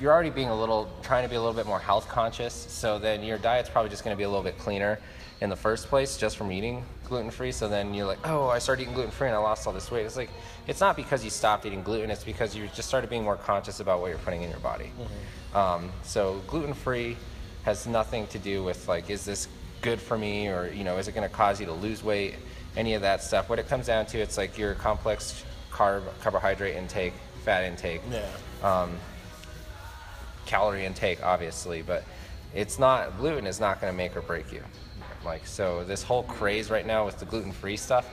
you're 0.00 0.12
already 0.12 0.30
being 0.30 0.48
a 0.48 0.58
little 0.58 0.90
trying 1.02 1.22
to 1.22 1.28
be 1.30 1.36
a 1.36 1.40
little 1.40 1.54
bit 1.54 1.66
more 1.66 1.78
health 1.78 2.08
conscious. 2.08 2.52
So 2.52 2.98
then 2.98 3.22
your 3.22 3.38
diet's 3.38 3.70
probably 3.70 3.90
just 3.90 4.02
going 4.04 4.14
to 4.14 4.18
be 4.18 4.24
a 4.24 4.28
little 4.28 4.42
bit 4.42 4.58
cleaner 4.58 4.98
in 5.42 5.50
the 5.50 5.56
first 5.56 5.88
place 5.88 6.16
just 6.16 6.36
from 6.36 6.52
eating 6.52 6.84
gluten 7.04 7.28
free. 7.30 7.50
So 7.50 7.68
then 7.68 7.92
you're 7.94 8.06
like, 8.06 8.20
oh, 8.24 8.46
I 8.48 8.60
started 8.60 8.82
eating 8.82 8.94
gluten 8.94 9.10
free 9.10 9.26
and 9.26 9.34
I 9.34 9.40
lost 9.40 9.66
all 9.66 9.72
this 9.72 9.90
weight. 9.90 10.06
It's 10.06 10.16
like 10.16 10.30
it's 10.68 10.80
not 10.80 10.94
because 10.94 11.24
you 11.24 11.30
stopped 11.30 11.66
eating 11.66 11.82
gluten. 11.82 12.12
It's 12.12 12.22
because 12.22 12.54
you 12.54 12.68
just 12.76 12.88
started 12.88 13.10
being 13.10 13.24
more 13.24 13.36
conscious 13.36 13.80
about 13.80 14.00
what 14.00 14.08
you're 14.10 14.18
putting 14.18 14.42
in 14.42 14.50
your 14.50 14.60
body. 14.60 14.92
Um, 15.52 15.90
so 16.04 16.40
gluten 16.46 16.74
free 16.74 17.16
has 17.64 17.88
nothing 17.88 18.28
to 18.28 18.38
do 18.38 18.62
with 18.62 18.86
like, 18.86 19.10
is 19.10 19.24
this 19.24 19.48
good 19.82 20.00
for 20.00 20.16
me 20.16 20.46
or 20.46 20.68
you 20.72 20.84
know, 20.84 20.96
is 20.98 21.08
it 21.08 21.14
going 21.14 21.28
to 21.28 21.34
cause 21.34 21.58
you 21.58 21.66
to 21.66 21.72
lose 21.72 22.04
weight? 22.04 22.36
Any 22.76 22.94
of 22.94 23.02
that 23.02 23.20
stuff. 23.22 23.50
What 23.50 23.58
it 23.58 23.68
comes 23.68 23.86
down 23.86 24.06
to, 24.06 24.18
it's 24.18 24.38
like 24.38 24.56
your 24.56 24.74
complex 24.74 25.44
carb 25.72 26.04
carbohydrate 26.20 26.76
intake, 26.76 27.14
fat 27.44 27.64
intake 27.64 28.00
Yeah. 28.12 28.88
calorie 30.46 30.84
intake, 30.86 31.22
obviously, 31.24 31.82
but 31.82 32.04
it's 32.54 32.78
not 32.78 33.18
gluten 33.18 33.46
is 33.46 33.58
not 33.58 33.80
going 33.80 33.92
to 33.92 33.96
make 33.96 34.16
or 34.16 34.22
break 34.22 34.52
you. 34.52 34.62
Like 35.24 35.46
so, 35.46 35.84
this 35.84 36.02
whole 36.02 36.22
craze 36.24 36.70
right 36.70 36.86
now 36.86 37.04
with 37.04 37.18
the 37.18 37.24
gluten-free 37.24 37.76
stuff, 37.76 38.08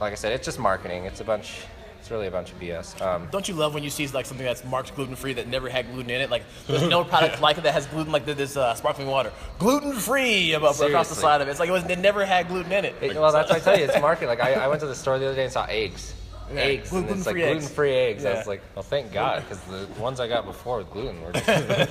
like 0.00 0.12
I 0.12 0.16
said, 0.16 0.32
it's 0.32 0.44
just 0.44 0.58
marketing. 0.58 1.04
It's 1.04 1.20
a 1.20 1.24
bunch. 1.24 1.62
It's 2.00 2.10
really 2.10 2.28
a 2.28 2.30
bunch 2.30 2.50
of 2.50 2.58
BS. 2.58 2.98
Um, 3.02 3.28
Don't 3.30 3.46
you 3.46 3.52
love 3.54 3.74
when 3.74 3.82
you 3.84 3.90
see 3.90 4.06
like 4.08 4.24
something 4.24 4.46
that's 4.46 4.64
marked 4.64 4.96
gluten 4.96 5.14
free 5.14 5.34
that 5.34 5.48
never 5.48 5.68
had 5.68 5.92
gluten 5.92 6.08
in 6.10 6.22
it? 6.22 6.30
Like 6.30 6.44
there's 6.66 6.82
no 6.82 7.04
product 7.04 7.40
like 7.42 7.58
it 7.58 7.64
that 7.64 7.74
has 7.74 7.86
gluten 7.86 8.10
like 8.10 8.24
this 8.24 8.56
uh, 8.56 8.74
sparkling 8.74 9.06
water, 9.06 9.30
gluten 9.58 9.92
free 9.92 10.54
across 10.54 10.78
the 11.10 11.14
side 11.14 11.42
of 11.42 11.48
it. 11.48 11.50
It's 11.50 11.60
like 11.60 11.68
it, 11.68 11.72
was, 11.72 11.84
it 11.84 11.98
never 11.98 12.24
had 12.24 12.48
gluten 12.48 12.72
in 12.72 12.86
it. 12.86 12.94
it- 13.02 13.14
well, 13.16 13.30
that's 13.32 13.50
what 13.50 13.60
I 13.60 13.64
tell 13.64 13.78
you. 13.78 13.84
It's 13.84 14.00
marketing. 14.00 14.28
Like 14.28 14.40
I, 14.40 14.54
I 14.54 14.68
went 14.68 14.80
to 14.80 14.86
the 14.86 14.94
store 14.94 15.18
the 15.18 15.26
other 15.26 15.34
day 15.36 15.44
and 15.44 15.52
saw 15.52 15.66
eggs. 15.66 16.14
Yeah, 16.52 16.60
Eggs, 16.62 16.90
and 16.92 17.08
it's 17.08 17.26
like 17.26 17.34
gluten-free 17.36 17.42
eggs. 17.44 17.58
gluten-free 17.64 17.94
eggs. 17.94 18.24
I 18.24 18.34
was 18.34 18.46
like, 18.46 18.62
well, 18.74 18.82
thank 18.82 19.12
God, 19.12 19.42
because 19.42 19.60
the 19.64 19.86
ones 20.00 20.18
I 20.18 20.26
got 20.28 20.44
before 20.44 20.78
with 20.78 20.90
gluten 20.90 21.22
were 21.22 21.32
just 21.32 21.48
I'm 21.48 21.66
gonna 21.66 21.88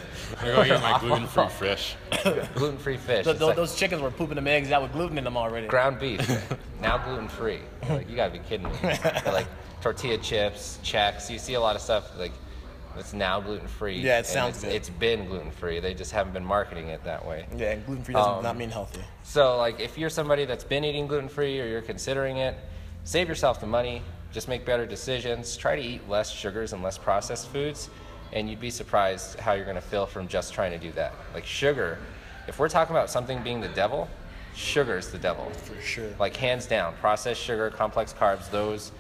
go 0.56 0.64
eat 0.76 0.82
my 0.82 0.98
gluten-free 1.02 1.48
fish. 1.50 1.96
gluten-free 2.56 2.98
fish. 2.98 3.24
Th- 3.24 3.36
It's 3.36 3.44
like 3.44 3.56
those 3.56 3.76
chickens 3.76 4.02
were 4.02 4.12
pooping 4.12 4.36
them 4.36 4.48
eggs 4.48 4.72
out 4.72 4.82
with 4.82 4.92
gluten 4.92 5.18
in 5.18 5.24
them 5.24 5.38
already. 5.38 5.68
ground 5.68 6.00
beef, 6.00 6.20
now 6.82 6.98
gluten-free. 6.98 7.60
Like 7.90 8.10
you 8.10 8.16
gotta 8.16 8.34
be 8.34 8.40
kidding 8.40 8.68
me. 8.68 8.76
like 9.26 9.48
tortilla 9.82 10.18
chips, 10.18 10.80
checks. 10.84 11.30
You 11.30 11.40
see 11.40 11.54
a 11.54 11.62
lot 11.62 11.76
of 11.76 11.82
stuff 11.82 12.18
like 12.18 12.34
it's 12.98 13.14
now 13.14 13.40
gluten-free. 13.40 14.00
Yeah, 14.02 14.20
it 14.20 14.26
sounds 14.26 14.56
it's, 14.58 14.66
good. 14.66 14.74
It's 14.74 14.90
been 14.90 15.26
gluten-free. 15.28 15.80
They 15.80 15.94
just 15.94 16.12
haven't 16.12 16.34
been 16.34 16.44
marketing 16.44 16.88
it 16.90 17.02
that 17.06 17.26
way. 17.26 17.46
Yeah, 17.56 17.72
and 17.72 17.86
gluten 17.86 18.04
free 18.04 18.14
doesn't 18.16 18.34
Um, 18.34 18.44
not 18.44 18.58
mean 18.58 18.72
healthy. 18.72 19.00
So, 19.24 19.56
like, 19.58 19.80
if 19.80 19.98
you're 19.98 20.10
somebody 20.10 20.44
that's 20.44 20.66
been 20.66 20.84
eating 20.84 21.08
gluten 21.08 21.30
free 21.30 21.62
or 21.62 21.66
you're 21.68 21.82
considering 21.84 22.38
it, 22.38 22.56
save 23.06 23.30
yourself 23.30 23.62
the 23.62 23.68
money. 23.68 24.02
Just 24.32 24.48
make 24.48 24.66
better 24.66 24.86
decisions. 24.86 25.58
Try 25.58 25.76
to 25.76 25.82
eat 25.82 26.08
less 26.08 26.30
sugars 26.30 26.74
and 26.74 26.84
less 26.84 26.98
processed 26.98 27.48
foods, 27.50 27.90
and 28.32 28.50
you'd 28.50 28.60
be 28.60 28.70
surprised 28.70 29.40
how 29.40 29.54
you're 29.54 29.66
going 29.66 29.76
to 29.76 29.82
feel 29.82 30.06
from 30.06 30.28
just 30.28 30.54
trying 30.54 30.72
to 30.72 30.78
do 30.78 30.92
that. 30.94 31.14
Like 31.34 31.46
sugar, 31.46 31.98
if 32.48 32.60
we're 32.60 32.70
talking 32.70 32.96
about 32.96 33.10
something 33.10 33.42
being 33.42 33.60
the 33.62 33.70
devil, 33.70 34.08
sugar 34.56 34.98
is 34.98 35.12
the 35.12 35.18
devil. 35.18 35.50
For 35.52 35.82
sure. 35.82 36.10
Like 36.20 36.36
hands 36.36 36.66
down, 36.68 36.94
processed 37.02 37.42
sugar, 37.42 37.70
complex 37.70 38.14
carbs, 38.14 38.50
those 38.52 38.92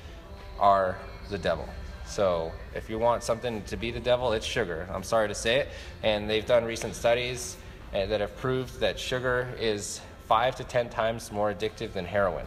are 0.59 0.97
the 1.29 1.37
devil. 1.37 1.67
So 2.05 2.51
if 2.73 2.89
you 2.89 2.97
want 2.97 3.23
something 3.23 3.61
to 3.63 3.77
be 3.77 3.91
the 3.91 3.99
devil, 3.99 4.33
it's 4.33 4.45
sugar. 4.45 4.87
I'm 4.91 5.03
sorry 5.03 5.27
to 5.27 5.35
say 5.35 5.57
it. 5.57 5.67
And 6.01 6.27
they've 6.27 6.45
done 6.45 6.65
recent 6.65 6.95
studies 6.95 7.55
uh, 7.93 8.07
that 8.07 8.19
have 8.19 8.35
proved 8.37 8.79
that 8.79 8.99
sugar 8.99 9.47
is 9.59 10.01
five 10.27 10.55
to 10.55 10.63
ten 10.63 10.89
times 10.89 11.31
more 11.31 11.53
addictive 11.53 11.93
than 11.93 12.05
heroin. 12.05 12.45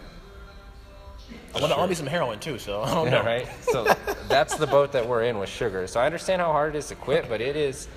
I 1.54 1.60
want 1.60 1.72
to 1.72 1.78
army 1.78 1.94
some 1.94 2.06
heroin 2.06 2.38
too, 2.38 2.58
so 2.58 2.82
I 2.82 2.94
don't 2.94 3.10
know. 3.10 3.22
Yeah, 3.22 3.26
right? 3.26 3.48
So 3.62 3.84
that's 4.28 4.56
the 4.56 4.66
boat 4.66 4.92
that 4.92 5.06
we're 5.06 5.24
in 5.24 5.38
with 5.38 5.48
sugar. 5.48 5.86
So 5.86 6.00
I 6.00 6.06
understand 6.06 6.40
how 6.40 6.52
hard 6.52 6.74
it 6.74 6.78
is 6.78 6.88
to 6.88 6.94
quit, 6.94 7.28
but 7.28 7.40
it 7.40 7.56
is, 7.56 7.88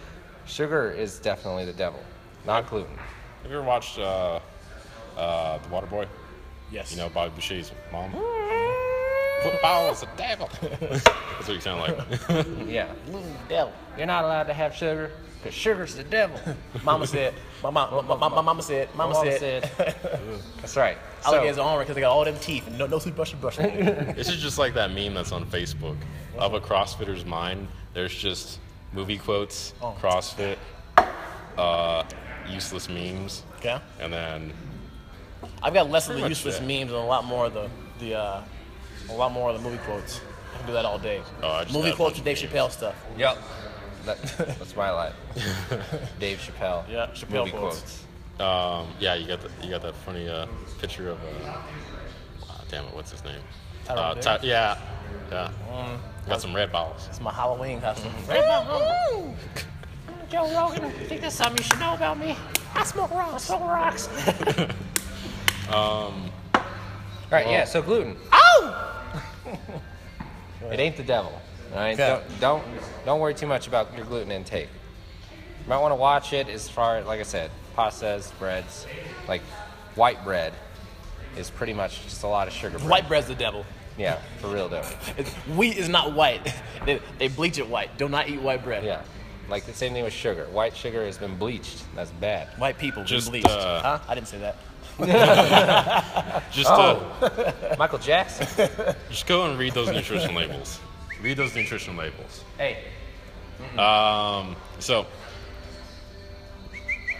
sugar 0.45 0.91
is 0.91 1.19
definitely 1.19 1.65
the 1.65 1.73
devil, 1.73 1.99
not 2.45 2.69
gluten. 2.69 2.95
Have 3.43 3.51
you 3.51 3.57
ever 3.57 3.65
watched 3.65 3.99
uh, 3.99 4.39
uh, 5.17 5.57
The 5.59 5.69
Waterboy? 5.69 6.07
Yes. 6.71 6.91
You 6.91 6.97
know, 6.97 7.09
Bobby 7.09 7.33
Boucher's 7.35 7.71
mom? 7.91 8.11
Football 9.43 9.91
is 9.91 10.01
the 10.01 10.09
devil. 10.17 10.49
That's 10.61 11.47
what 11.47 11.49
you 11.49 11.61
sound 11.61 11.81
like. 11.81 11.97
Yeah. 12.67 12.91
Gluten 13.05 13.35
devil. 13.47 13.73
You're 13.97 14.07
not 14.07 14.23
allowed 14.23 14.45
to 14.45 14.53
have 14.53 14.73
sugar 14.73 15.11
because 15.45 15.55
sugar's 15.55 15.93
the 15.93 16.03
devil. 16.03 16.39
Mama 16.83 17.05
said. 17.05 17.35
My, 17.61 17.69
mom, 17.69 18.07
my, 18.07 18.15
my, 18.15 18.29
my 18.29 18.41
mama 18.41 18.63
said. 18.63 18.89
Mama, 18.95 19.13
Mama 19.13 19.37
said. 19.37 19.69
That's 20.57 20.75
right. 20.75 20.97
Alligators 21.23 21.57
So, 21.57 21.61
are 21.63 21.79
because 21.79 21.93
they 21.93 22.01
got 22.01 22.11
all 22.11 22.25
them 22.25 22.35
teeth 22.39 22.65
and 22.65 22.79
no, 22.79 22.87
no 22.87 22.97
toothbrush 22.97 23.29
to 23.29 23.35
brush. 23.37 23.57
This 24.15 24.27
is 24.27 24.41
just 24.41 24.57
like 24.57 24.73
that 24.73 24.91
meme 24.91 25.13
that's 25.13 25.31
on 25.31 25.45
Facebook 25.45 25.97
of 26.39 26.55
a 26.55 26.59
CrossFitter's 26.59 27.25
mind. 27.25 27.67
There's 27.93 28.13
just 28.15 28.59
movie 28.91 29.19
quotes, 29.19 29.75
Oh. 29.83 29.95
CrossFit, 30.01 30.57
uh, 31.59 32.03
useless 32.49 32.89
memes, 32.89 33.43
okay. 33.57 33.79
and 33.99 34.11
then 34.11 34.51
I've 35.61 35.73
got 35.75 35.91
less 35.91 36.09
of 36.09 36.19
the 36.19 36.27
useless 36.27 36.57
that. 36.57 36.65
memes 36.67 36.91
and 36.91 36.99
a 36.99 37.05
lot 37.05 37.23
more 37.23 37.45
of 37.45 37.53
the 37.53 37.69
the 37.99 38.15
uh, 38.15 38.43
a 39.09 39.13
lot 39.13 39.31
more 39.31 39.51
of 39.51 39.61
the 39.61 39.69
movie 39.69 39.81
quotes. 39.83 40.21
I 40.53 40.57
can 40.57 40.67
do 40.67 40.73
that 40.73 40.85
all 40.85 40.97
day. 40.99 41.21
Oh, 41.43 41.49
I 41.49 41.63
just 41.63 41.75
movie 41.75 41.91
quotes 41.91 42.19
bunch 42.19 42.27
and 42.27 42.51
Dave. 42.51 42.51
Chappelle 42.51 42.71
stuff. 42.71 42.95
Yep. 43.17 43.37
That, 44.05 44.21
that's 44.37 44.75
my 44.75 44.91
life. 44.91 45.13
Dave 46.19 46.37
Chappelle. 46.39 46.83
Yeah, 46.89 47.07
Chappelle 47.13 47.45
movie 47.45 47.51
quotes. 47.51 48.03
quotes. 48.37 48.81
um, 48.85 48.87
yeah, 48.99 49.15
you 49.15 49.27
got 49.27 49.41
the, 49.41 49.49
you 49.63 49.69
got 49.71 49.81
that 49.81 49.95
funny 49.95 50.29
uh, 50.29 50.45
picture 50.79 51.09
of 51.09 51.17
uh, 51.23 51.53
ah, 52.43 52.63
damn 52.69 52.85
it, 52.85 52.93
what's 52.93 53.11
his 53.11 53.23
name? 53.23 53.41
Tyrone 53.85 54.17
Uh, 54.17 54.21
Ty- 54.21 54.39
yeah, 54.43 54.77
yeah. 55.31 55.51
got 56.27 56.41
some 56.41 56.55
red 56.55 56.71
balls. 56.71 57.07
It's 57.09 57.19
my 57.21 57.31
Halloween 57.33 57.81
costume. 57.81 58.13
Joe 60.29 60.51
Rogan, 60.55 60.85
I 60.85 60.89
think 60.91 61.21
there's 61.21 61.33
something 61.33 61.57
you 61.57 61.63
should 61.63 61.79
know 61.79 61.93
about 61.93 62.17
me. 62.19 62.35
I 62.73 62.83
smoke 62.83 63.11
rocks. 63.11 63.49
I 63.49 63.57
smoke 63.57 63.61
rocks. 63.61 64.09
All 65.71 66.13
right, 67.31 67.47
yeah, 67.47 67.63
so 67.65 67.81
gluten. 67.81 68.15
oh! 68.31 68.91
It 70.71 70.79
ain't 70.79 70.97
the 70.97 71.03
devil. 71.03 71.39
All 71.75 71.81
right, 71.81 71.97
Yeah. 71.97 72.21
don't, 72.39 72.39
don't 72.39 72.63
don't 73.05 73.19
worry 73.19 73.33
too 73.33 73.47
much 73.47 73.67
about 73.67 73.95
your 73.95 74.05
gluten 74.05 74.31
intake. 74.31 74.69
You 75.63 75.69
might 75.69 75.79
want 75.79 75.91
to 75.91 75.95
watch 75.95 76.31
it 76.33 76.47
as 76.49 76.69
far, 76.69 77.01
like 77.01 77.19
I 77.19 77.23
said, 77.23 77.51
pastas, 77.77 78.31
breads, 78.39 78.87
like 79.27 79.41
white 79.95 80.23
bread 80.23 80.53
is 81.37 81.49
pretty 81.49 81.73
much 81.73 82.01
just 82.03 82.23
a 82.23 82.27
lot 82.27 82.47
of 82.47 82.53
sugar. 82.53 82.77
Bread. 82.77 82.89
White 82.89 83.07
bread's 83.07 83.27
the 83.27 83.35
devil. 83.35 83.65
Yeah, 83.97 84.19
for 84.39 84.47
real 84.47 84.69
though. 84.69 84.83
It's, 85.17 85.29
wheat 85.57 85.77
is 85.77 85.89
not 85.89 86.13
white. 86.13 86.53
They, 86.85 87.01
they 87.17 87.27
bleach 87.29 87.57
it 87.57 87.67
white. 87.67 87.97
Do 87.97 88.07
not 88.07 88.29
eat 88.29 88.39
white 88.39 88.63
bread. 88.63 88.83
Yeah, 88.83 89.01
like 89.49 89.65
the 89.65 89.73
same 89.73 89.91
thing 89.93 90.03
with 90.03 90.13
sugar. 90.13 90.45
White 90.51 90.75
sugar 90.77 91.03
has 91.05 91.17
been 91.17 91.35
bleached. 91.35 91.83
That's 91.95 92.11
bad. 92.11 92.47
White 92.59 92.77
people 92.77 93.01
been 93.01 93.07
Just, 93.07 93.29
bleached. 93.31 93.47
uh, 93.49 93.81
huh? 93.81 93.99
I 94.07 94.13
didn't 94.13 94.27
say 94.27 94.37
that. 94.39 94.55
Just 96.51 96.69
Oh. 96.69 97.11
uh, 97.21 97.75
Michael 97.79 97.97
Jackson. 97.99 98.69
just 99.09 99.25
go 99.25 99.45
and 99.49 99.57
read 99.59 99.73
those 99.73 99.89
nutrition 99.89 100.35
labels. 100.35 100.79
Read 101.21 101.37
those 101.37 101.55
nutrition 101.55 101.95
labels. 101.97 102.43
hey, 102.57 102.77
Um, 103.77 104.55
so 104.79 105.05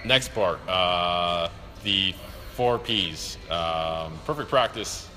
next 0.03 0.33
part, 0.33 0.59
uh, 0.67 1.49
the 1.83 2.13
four 2.53 2.77
P's: 2.77 3.37
um, 3.49 4.17
perfect 4.25 4.49
practice, 4.49 5.07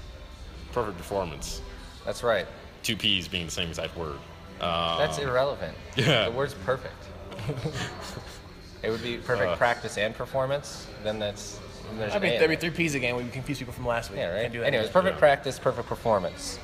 perfect 0.72 0.96
performance. 0.96 1.60
that's 2.04 2.22
right. 2.22 2.46
Two 2.82 2.96
P's 2.96 3.26
being 3.28 3.46
the 3.46 3.50
same 3.52 3.68
exact 3.68 3.96
word. 3.96 4.16
Um, 4.60 4.98
That's 4.98 5.18
irrelevant. 5.18 5.76
yeah. 5.96 6.24
The 6.26 6.30
word's 6.32 6.54
perfect. 6.54 6.94
it 8.82 8.90
would 8.90 9.02
be 9.02 9.16
perfect 9.18 9.50
Uh. 9.52 9.56
practice 9.56 9.98
and 9.98 10.14
performance. 10.14 10.86
Then 11.04 11.18
that's 11.18 11.60
then 11.88 11.98
there's 11.98 12.12
I 12.12 12.16
an 12.16 12.22
mean, 12.22 12.32
A 12.32 12.36
in 12.36 12.42
every 12.42 12.56
three 12.56 12.70
P's 12.70 12.94
again. 12.94 13.16
We 13.16 13.24
confuse 13.28 13.58
people 13.58 13.72
from 13.74 13.86
last 13.86 14.10
week. 14.10 14.18
Yeah, 14.18 14.30
right. 14.32 14.40
Can't 14.42 14.52
do 14.52 14.60
that. 14.60 14.66
Anyways, 14.66 14.88
perfect 14.90 15.16
Yeah. 15.16 15.20
practice, 15.20 15.58
perfect 15.58 15.88
performance. 15.88 16.58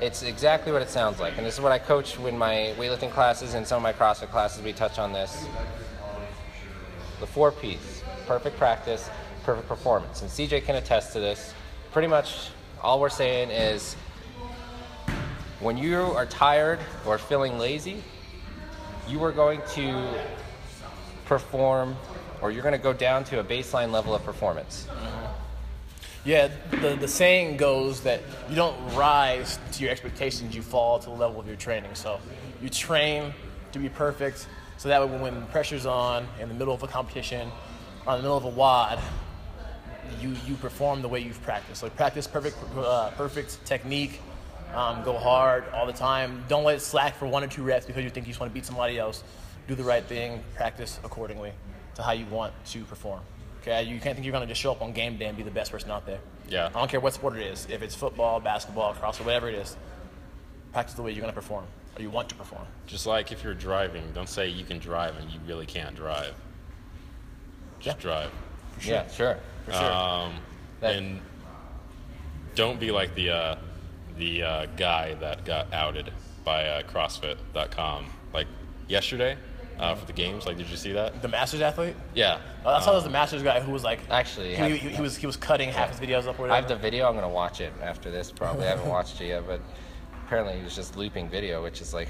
It's 0.00 0.22
exactly 0.22 0.72
what 0.72 0.80
it 0.80 0.88
sounds 0.88 1.20
like, 1.20 1.36
and 1.36 1.46
this 1.46 1.54
is 1.54 1.60
what 1.60 1.72
I 1.72 1.78
coach 1.78 2.18
when 2.18 2.38
my 2.38 2.74
weightlifting 2.78 3.10
classes 3.10 3.52
and 3.52 3.66
some 3.66 3.76
of 3.76 3.82
my 3.82 3.92
CrossFit 3.92 4.30
classes. 4.30 4.62
We 4.62 4.72
touch 4.72 4.98
on 4.98 5.12
this. 5.12 5.46
The 7.20 7.26
four 7.26 7.52
P's: 7.52 8.02
perfect 8.26 8.56
practice, 8.56 9.10
perfect 9.44 9.68
performance, 9.68 10.22
and 10.22 10.30
CJ 10.30 10.64
can 10.64 10.76
attest 10.76 11.12
to 11.12 11.20
this. 11.20 11.52
Pretty 11.92 12.08
much, 12.08 12.48
all 12.82 12.98
we're 12.98 13.10
saying 13.10 13.50
is, 13.50 13.94
when 15.60 15.76
you 15.76 15.98
are 15.98 16.24
tired 16.24 16.78
or 17.04 17.18
feeling 17.18 17.58
lazy, 17.58 18.02
you 19.06 19.22
are 19.22 19.32
going 19.32 19.60
to 19.74 20.14
perform, 21.26 21.94
or 22.40 22.50
you're 22.50 22.62
going 22.62 22.72
to 22.72 22.78
go 22.78 22.94
down 22.94 23.22
to 23.24 23.40
a 23.40 23.44
baseline 23.44 23.92
level 23.92 24.14
of 24.14 24.24
performance. 24.24 24.88
Yeah, 26.24 26.50
the, 26.82 26.96
the 26.96 27.08
saying 27.08 27.56
goes 27.56 28.02
that 28.02 28.20
you 28.50 28.54
don't 28.54 28.76
rise 28.94 29.58
to 29.72 29.82
your 29.82 29.90
expectations, 29.90 30.54
you 30.54 30.60
fall 30.60 30.98
to 30.98 31.06
the 31.06 31.14
level 31.14 31.40
of 31.40 31.46
your 31.46 31.56
training. 31.56 31.94
So 31.94 32.20
you 32.60 32.68
train 32.68 33.32
to 33.72 33.78
be 33.78 33.88
perfect, 33.88 34.46
so 34.76 34.90
that 34.90 35.00
way 35.00 35.18
when 35.18 35.46
pressure's 35.46 35.86
on 35.86 36.26
in 36.38 36.48
the 36.48 36.54
middle 36.54 36.74
of 36.74 36.82
a 36.82 36.86
competition 36.86 37.50
or 38.06 38.14
in 38.14 38.18
the 38.18 38.22
middle 38.22 38.36
of 38.36 38.44
a 38.44 38.50
WOD, 38.50 38.98
you, 40.20 40.36
you 40.46 40.56
perform 40.56 41.00
the 41.00 41.08
way 41.08 41.20
you've 41.20 41.40
practiced. 41.42 41.80
So 41.80 41.88
practice 41.88 42.26
perfect, 42.26 42.58
uh, 42.76 43.10
perfect 43.12 43.64
technique, 43.64 44.20
um, 44.74 45.02
go 45.02 45.16
hard 45.16 45.64
all 45.72 45.86
the 45.86 45.92
time. 45.92 46.44
Don't 46.48 46.64
let 46.64 46.76
it 46.76 46.80
slack 46.80 47.16
for 47.16 47.26
one 47.26 47.42
or 47.42 47.46
two 47.46 47.62
reps 47.62 47.86
because 47.86 48.04
you 48.04 48.10
think 48.10 48.26
you 48.26 48.32
just 48.32 48.40
want 48.40 48.52
to 48.52 48.54
beat 48.54 48.66
somebody 48.66 48.98
else. 48.98 49.24
Do 49.68 49.74
the 49.74 49.84
right 49.84 50.04
thing, 50.04 50.42
practice 50.54 51.00
accordingly 51.02 51.52
to 51.94 52.02
how 52.02 52.12
you 52.12 52.26
want 52.26 52.52
to 52.66 52.84
perform. 52.84 53.20
Okay, 53.62 53.82
you 53.82 54.00
can't 54.00 54.14
think 54.16 54.24
you're 54.24 54.32
going 54.32 54.46
to 54.46 54.48
just 54.48 54.60
show 54.60 54.72
up 54.72 54.80
on 54.82 54.92
game 54.92 55.16
day 55.18 55.26
and 55.26 55.36
be 55.36 55.42
the 55.42 55.50
best 55.50 55.70
person 55.70 55.90
out 55.90 56.06
there. 56.06 56.18
Yeah. 56.48 56.66
I 56.74 56.78
don't 56.78 56.90
care 56.90 57.00
what 57.00 57.12
sport 57.14 57.36
it 57.36 57.42
is. 57.46 57.66
If 57.70 57.82
it's 57.82 57.94
football, 57.94 58.40
basketball, 58.40 58.94
CrossFit, 58.94 59.24
whatever 59.24 59.48
it 59.48 59.54
is, 59.56 59.76
practice 60.72 60.94
the 60.94 61.02
way 61.02 61.10
you're 61.12 61.20
going 61.20 61.32
to 61.32 61.38
perform 61.38 61.64
or 61.96 62.02
you 62.02 62.08
want 62.10 62.28
to 62.30 62.34
perform. 62.34 62.64
Just 62.86 63.06
like 63.06 63.32
if 63.32 63.44
you're 63.44 63.54
driving, 63.54 64.02
don't 64.14 64.28
say 64.28 64.48
you 64.48 64.64
can 64.64 64.78
drive 64.78 65.16
and 65.18 65.30
you 65.30 65.38
really 65.46 65.66
can't 65.66 65.94
drive. 65.94 66.34
Just 67.80 67.98
Yeah. 67.98 68.02
drive. 68.02 68.30
Yeah, 68.82 69.08
sure. 69.08 69.38
For 69.66 69.72
sure. 69.72 69.92
Um, 69.92 70.34
That- 70.80 70.96
and 70.96 71.20
don't 72.54 72.80
be 72.80 72.90
like 72.90 73.14
the 73.14 73.30
uh, 73.30 73.56
the 74.16 74.42
uh, 74.42 74.66
guy 74.76 75.14
that 75.14 75.44
got 75.44 75.72
outed 75.72 76.12
by 76.44 76.66
uh, 76.66 76.82
CrossFit.com 76.82 78.06
like 78.32 78.46
yesterday 78.88 79.36
uh, 79.80 79.94
for 79.94 80.04
the 80.06 80.12
games. 80.12 80.46
Like, 80.46 80.56
did 80.58 80.68
you 80.68 80.76
see 80.76 80.92
that? 80.92 81.22
the 81.22 81.28
Masters 81.28 81.60
athlete? 81.62 81.96
Yeah. 82.14 82.38
Oh, 82.64 82.70
I 82.70 82.80
saw 82.80 82.86
there 82.86 82.94
was 82.96 83.04
the 83.04 83.10
Masters 83.10 83.42
guy 83.42 83.60
who 83.60 83.72
was 83.72 83.82
like, 83.82 84.00
Actually, 84.10 84.54
he, 84.54 84.62
I- 84.62 84.68
he, 84.70 84.88
he 84.90 85.00
was 85.02 85.16
he 85.16 85.26
was 85.26 85.36
cutting 85.36 85.70
half 85.70 85.90
his 85.90 85.98
videos 85.98 86.26
up 86.28 86.38
or 86.38 86.50
I 86.50 86.56
have 86.56 86.68
the 86.68 86.76
video. 86.76 87.08
I'm 87.08 87.14
gonna 87.14 87.28
watch 87.28 87.60
it 87.60 87.72
after 87.82 88.10
this. 88.10 88.30
Probably 88.30 88.66
I 88.66 88.70
haven't 88.70 88.88
watched 88.96 89.20
it 89.20 89.26
yet, 89.28 89.46
but 89.46 89.60
apparently 90.26 90.56
he 90.58 90.62
was 90.62 90.76
just 90.76 90.96
looping 90.96 91.28
video, 91.28 91.62
which 91.62 91.80
is 91.80 91.92
like, 91.94 92.08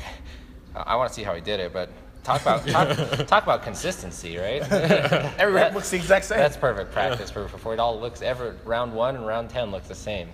I 0.74 0.96
want 0.96 1.08
to 1.08 1.14
see 1.14 1.22
how 1.22 1.34
he 1.34 1.40
did 1.40 1.60
it. 1.60 1.72
But 1.72 1.90
talk 2.24 2.42
about 2.42 2.66
talk, 2.66 2.88
talk 3.28 3.42
about 3.44 3.62
consistency, 3.62 4.36
right? 4.36 4.62
Every 5.38 5.54
rep 5.54 5.72
looks 5.74 5.90
the 5.90 5.96
exact 5.96 6.24
same. 6.24 6.38
That's 6.38 6.56
perfect 6.56 6.90
practice 6.92 7.30
for 7.30 7.44
before 7.44 7.72
it 7.72 7.78
all 7.80 7.98
looks 8.00 8.20
ever 8.20 8.56
round 8.64 8.92
one 8.92 9.14
and 9.16 9.26
round 9.26 9.48
ten 9.48 9.70
look 9.70 9.84
the 9.84 9.94
same. 9.94 10.28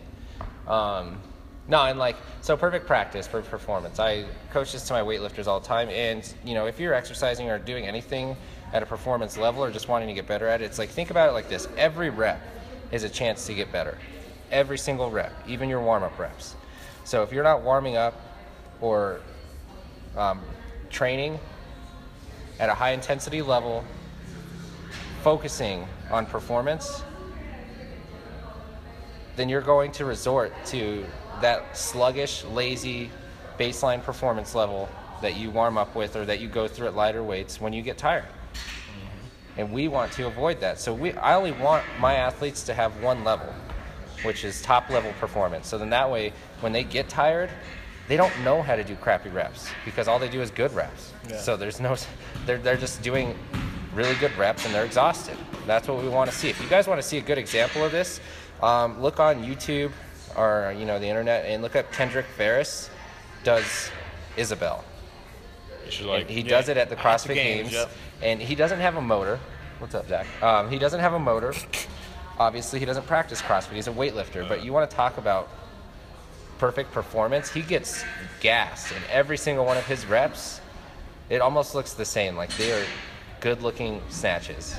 Um, 0.67 1.21
no, 1.69 1.85
and 1.85 1.99
like 1.99 2.17
so 2.43 2.57
perfect 2.57 2.87
practice 2.87 3.27
for 3.27 3.43
performance. 3.43 3.99
I 3.99 4.25
coach 4.53 4.73
this 4.73 4.87
to 4.89 4.93
my 4.93 5.01
weightlifters 5.01 5.47
all 5.47 5.61
the 5.61 5.67
time, 5.67 5.89
and 5.91 6.33
you 6.45 6.55
know 6.55 6.67
if 6.67 6.79
you're 6.79 6.95
exercising 6.95 7.51
or 7.51 7.59
doing 7.59 7.87
anything 7.87 8.37
at 8.73 8.83
a 8.83 8.87
performance 8.87 9.37
level 9.37 9.65
or 9.65 9.71
just 9.71 9.89
wanting 9.89 10.09
to 10.09 10.15
get 10.15 10.27
better 10.27 10.47
at 10.47 10.63
it, 10.63 10.65
it's 10.65 10.79
like 10.79 10.91
think 10.91 11.11
about 11.11 11.29
it 11.29 11.33
like 11.33 11.49
this: 11.49 11.69
every 11.77 12.11
rep 12.11 12.41
is 12.93 13.03
a 13.03 13.09
chance 13.09 13.47
to 13.47 13.55
get 13.55 13.73
better. 13.73 13.99
Every 14.53 14.79
single 14.79 15.11
rep, 15.11 15.33
even 15.49 15.69
your 15.69 15.81
warm-up 15.81 16.17
reps. 16.19 16.55
So 17.05 17.25
if 17.25 17.33
you're 17.33 17.43
not 17.43 17.63
warming 17.63 17.97
up 17.97 18.15
or 18.81 19.21
um, 20.17 20.41
training 20.89 21.41
at 22.61 22.69
a 22.69 22.75
high 22.75 22.93
intensity 22.93 23.43
level, 23.43 23.85
focusing 25.23 25.87
on 26.13 26.27
performance, 26.27 27.03
then 29.35 29.49
you're 29.49 29.61
going 29.61 29.91
to 29.93 30.05
resort 30.05 30.53
to 30.67 31.05
that 31.41 31.77
sluggish, 31.77 32.45
lazy 32.45 33.11
baseline 33.59 34.03
performance 34.03 34.55
level 34.55 34.89
that 35.23 35.37
you 35.37 35.51
warm 35.51 35.79
up 35.79 35.95
with 35.95 36.17
or 36.17 36.25
that 36.25 36.41
you 36.41 36.49
go 36.49 36.69
through 36.69 36.87
at 36.87 36.95
lighter 36.95 37.23
weights 37.23 37.61
when 37.61 37.73
you 37.73 37.83
get 37.83 37.99
tired. 37.99 38.25
And 39.57 39.73
we 39.73 39.89
want 39.89 40.13
to 40.13 40.27
avoid 40.27 40.61
that. 40.61 40.79
So 40.79 40.93
we 40.93 41.13
I 41.15 41.35
only 41.35 41.53
want 41.53 41.83
my 41.99 42.15
athletes 42.15 42.63
to 42.65 42.75
have 42.75 43.03
one 43.03 43.25
level, 43.25 43.51
which 44.23 44.45
is 44.45 44.61
top 44.61 44.91
level 44.91 45.13
performance. 45.19 45.67
So 45.67 45.79
then 45.79 45.89
that 45.91 46.11
way 46.11 46.33
when 46.61 46.73
they 46.73 46.85
get 46.85 47.09
tired, 47.09 47.49
they 48.07 48.17
don't 48.17 48.39
know 48.45 48.61
how 48.63 48.77
to 48.77 48.85
do 48.85 48.95
crappy 48.97 49.31
reps 49.31 49.71
because 49.85 50.09
all 50.09 50.19
they 50.19 50.29
do 50.29 50.43
is 50.43 50.51
good 50.51 50.73
reps. 50.75 51.13
Yeah. 51.29 51.39
So 51.39 51.57
there's 51.57 51.81
no, 51.81 51.97
they're, 52.45 52.59
they're 52.59 52.77
just 52.77 53.03
doing 53.03 53.35
really 53.95 54.15
good 54.17 54.37
reps 54.37 54.65
and 54.67 54.75
they're 54.75 54.85
exhausted. 54.85 55.37
That's 55.67 55.89
what 55.89 56.03
we 56.03 56.09
want 56.09 56.31
to 56.31 56.37
see. 56.37 56.49
If 56.49 56.61
you 56.61 56.69
guys 56.69 56.87
want 56.87 57.01
to 57.01 57.07
see 57.07 57.19
a 57.19 57.23
good 57.23 57.39
example 57.39 57.83
of 57.83 57.93
this, 57.93 58.21
um, 58.63 59.01
look 59.01 59.19
on 59.19 59.43
YouTube 59.43 59.91
or 60.37 60.75
you 60.79 60.85
know 60.85 60.99
the 60.99 61.07
internet 61.07 61.47
and 61.47 61.63
look 61.63 61.77
up 61.77 61.91
Kendrick 61.93 62.27
Farris 62.27 62.91
does 63.45 63.91
Isabel. 64.37 64.85
You 65.85 65.91
should 65.91 66.07
And 66.07 66.11
like. 66.11 66.29
he 66.29 66.41
Yeah, 66.43 66.51
does 66.51 66.69
it 66.69 66.77
at 66.77 66.91
the 66.91 66.97
CrossFit 66.97 67.29
the 67.29 67.35
Games, 67.35 67.71
games, 67.71 67.73
yep. 67.73 67.91
and 68.23 68.41
he 68.41 68.55
doesn't 68.55 68.81
have 68.81 68.97
a 68.97 69.01
motor. 69.01 69.39
What's 69.79 69.95
up, 69.95 70.09
Zach? 70.09 70.27
Um, 70.43 70.71
he 70.71 70.79
doesn't 70.79 71.01
have 71.01 71.13
a 71.13 71.19
motor. 71.19 71.55
Obviously, 72.39 72.79
he 72.79 72.85
doesn't 72.85 73.07
practice 73.07 73.41
CrossFit. 73.41 73.73
He's 73.73 73.89
a 73.89 73.93
weightlifter. 73.93 74.47
But 74.49 74.65
you 74.65 74.73
want 74.73 74.89
to 74.91 74.97
talk 74.97 75.19
about 75.19 75.49
perfect 76.59 76.93
performance? 76.93 77.51
He 77.51 77.63
gets 77.63 78.05
gassed 78.41 78.93
in 78.93 79.03
every 79.11 79.37
single 79.37 79.65
one 79.65 79.77
of 79.77 79.87
his 79.87 80.07
reps. 80.07 80.61
It 81.29 81.41
almost 81.41 81.75
looks 81.75 81.93
the 81.95 82.05
same. 82.05 82.37
Like 82.37 82.55
they 82.57 82.73
are 82.73 82.85
good-looking 83.41 84.03
snatches 84.09 84.79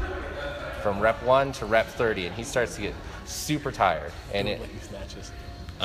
from 0.81 0.99
rep 0.99 1.21
one 1.23 1.51
to 1.53 1.65
rep 1.65 1.87
30, 1.87 2.27
and 2.27 2.35
he 2.35 2.43
starts 2.43 2.75
to 2.75 2.81
get 2.81 2.93
super 3.25 3.71
tired. 3.71 4.11
And 4.33 4.47
it, 4.47 4.61
snatches. 4.81 5.31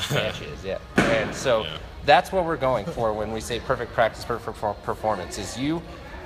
Snatches, 0.01 0.65
yeah. 0.65 0.79
And 0.97 1.35
so 1.35 1.65
Yeah. 1.65 1.77
that's 2.07 2.33
what 2.33 2.45
we're 2.45 2.57
going 2.57 2.87
for 2.87 3.13
when 3.13 3.33
we 3.33 3.41
say 3.41 3.61
perfect 3.61 3.93
practice, 3.93 4.25
perfor- 4.25 4.81
performance. 4.83 5.39
Is 5.39 5.59
you 5.59 5.83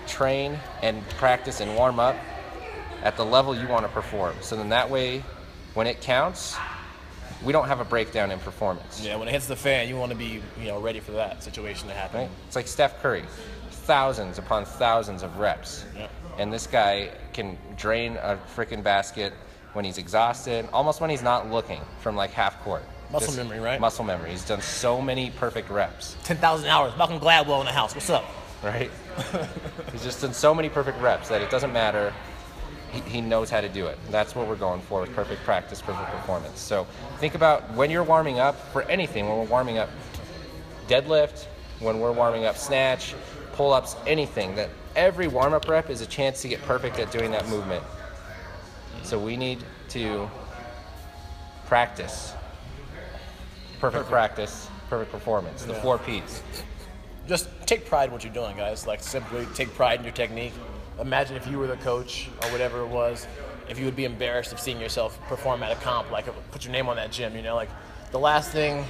train 0.06 0.58
and 0.82 1.06
practice 1.10 1.60
and 1.60 1.74
warm 1.74 1.98
up 1.98 2.14
at 3.02 3.16
the 3.16 3.24
level 3.24 3.54
you 3.56 3.66
want 3.68 3.82
to 3.84 3.88
perform. 3.90 4.34
So 4.40 4.56
then 4.56 4.68
that 4.70 4.88
way, 4.90 5.22
when 5.74 5.86
it 5.86 6.00
counts, 6.00 6.56
we 7.44 7.52
don't 7.52 7.66
have 7.68 7.80
a 7.80 7.84
breakdown 7.84 8.30
in 8.30 8.38
performance. 8.38 9.00
Yeah, 9.04 9.16
when 9.16 9.28
it 9.28 9.32
hits 9.32 9.46
the 9.46 9.56
fan, 9.56 9.88
you 9.88 9.96
want 9.96 10.10
to 10.12 10.16
be 10.18 10.40
you 10.60 10.66
know 10.66 10.80
ready 10.80 11.00
for 11.00 11.12
that 11.12 11.42
situation 11.42 11.88
to 11.88 11.94
happen. 11.94 12.20
Right? 12.22 12.30
It's 12.46 12.56
like 12.56 12.66
Steph 12.68 13.00
Curry, 13.02 13.24
thousands 13.70 14.38
upon 14.38 14.64
thousands 14.64 15.22
of 15.22 15.36
reps. 15.38 15.84
Yep. 15.96 16.10
And 16.38 16.52
this 16.52 16.66
guy 16.66 17.10
can 17.32 17.58
drain 17.76 18.16
a 18.16 18.38
freaking 18.56 18.82
basket 18.82 19.32
when 19.74 19.84
he's 19.84 19.98
exhausted, 19.98 20.66
almost 20.72 21.00
when 21.00 21.10
he's 21.10 21.22
not 21.22 21.50
looking 21.50 21.80
from 22.00 22.16
like 22.16 22.30
half 22.30 22.62
court. 22.62 22.82
Muscle 23.12 23.34
memory, 23.34 23.60
right? 23.60 23.80
Muscle 23.80 24.04
memory. 24.04 24.30
He's 24.30 24.44
done 24.44 24.60
so 24.60 25.00
many 25.00 25.30
perfect 25.30 25.70
reps, 25.70 26.16
Ten 26.24 26.36
thousand 26.36 26.68
hours. 26.68 26.96
Malcolm 26.96 27.20
Gladwell 27.20 27.60
in 27.60 27.66
the 27.66 27.72
house. 27.72 27.94
What's 27.94 28.10
up? 28.10 28.24
right? 28.62 28.90
he's 29.92 30.02
just 30.02 30.20
done 30.22 30.32
so 30.32 30.54
many 30.54 30.68
perfect 30.68 31.00
reps 31.00 31.28
that 31.28 31.40
it 31.40 31.50
doesn't 31.50 31.72
matter. 31.72 32.12
He, 32.90 33.00
he 33.00 33.20
knows 33.20 33.50
how 33.50 33.60
to 33.60 33.68
do 33.68 33.86
it. 33.86 33.98
That's 34.10 34.34
what 34.34 34.48
we're 34.48 34.56
going 34.56 34.80
for 34.80 35.00
with 35.02 35.14
perfect 35.14 35.44
practice, 35.44 35.80
perfect 35.80 36.10
performance. 36.10 36.58
So 36.60 36.86
think 37.18 37.34
about 37.34 37.70
when 37.74 37.90
you're 37.90 38.04
warming 38.04 38.38
up 38.38 38.58
for 38.72 38.82
anything, 38.82 39.28
when 39.28 39.38
we're 39.38 39.44
warming 39.44 39.78
up 39.78 39.90
deadlift, 40.88 41.46
when 41.80 42.00
we're 42.00 42.12
warming 42.12 42.44
up 42.44 42.56
snatch, 42.56 43.14
pull 43.52 43.72
ups, 43.72 43.96
anything, 44.06 44.54
that 44.56 44.70
every 44.94 45.28
warm 45.28 45.52
up 45.52 45.68
rep 45.68 45.90
is 45.90 46.00
a 46.00 46.06
chance 46.06 46.42
to 46.42 46.48
get 46.48 46.62
perfect 46.62 46.98
at 46.98 47.10
doing 47.12 47.30
that 47.32 47.48
movement. 47.48 47.84
So 49.02 49.18
we 49.18 49.36
need 49.36 49.62
to 49.90 50.28
practice. 51.66 52.32
Perfect, 53.80 54.08
practice, 54.08 54.68
perfect 54.88 55.12
performance. 55.12 55.64
The 55.64 55.72
Yeah. 55.74 55.82
four 55.82 55.98
P's. 55.98 56.42
Just 57.28 57.48
take 57.66 57.86
pride 57.86 58.06
in 58.06 58.12
what 58.12 58.24
you're 58.24 58.32
doing, 58.32 58.56
guys. 58.56 58.86
Like 58.86 59.02
simply 59.02 59.46
take 59.54 59.74
pride 59.74 59.98
in 59.98 60.04
your 60.04 60.14
technique. 60.14 60.52
Imagine 61.00 61.36
if 61.36 61.46
you 61.46 61.58
were 61.58 61.66
the 61.66 61.76
coach 61.76 62.28
or 62.42 62.50
whatever 62.50 62.80
it 62.82 62.86
was, 62.88 63.26
if 63.68 63.78
you 63.78 63.84
would 63.84 63.96
be 63.96 64.04
embarrassed 64.04 64.52
of 64.52 64.60
seeing 64.60 64.80
yourself 64.80 65.18
perform 65.28 65.62
at 65.62 65.72
a 65.72 65.80
comp, 65.80 66.10
like 66.10 66.26
put 66.52 66.64
your 66.64 66.72
name 66.72 66.88
on 66.88 66.96
that 66.96 67.10
gym. 67.10 67.34
You 67.36 67.42
know, 67.42 67.54
like 67.56 67.68
the 68.12 68.18
last 68.18 68.50
thing 68.52 68.84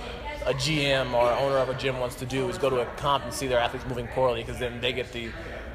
a 0.44 0.52
GM 0.54 1.12
or 1.14 1.32
owner 1.32 1.56
of 1.58 1.68
a 1.68 1.74
gym 1.74 1.98
wants 1.98 2.14
to 2.16 2.26
do 2.26 2.48
is 2.48 2.56
go 2.58 2.70
to 2.70 2.80
a 2.80 2.86
comp 2.96 3.24
and 3.24 3.32
see 3.32 3.48
their 3.48 3.58
athletes 3.58 3.84
moving 3.88 4.06
poorly, 4.08 4.42
because 4.42 4.60
then 4.60 4.80
they 4.80 4.92
get 4.92 5.10
the, 5.12 5.22
you 5.22 5.30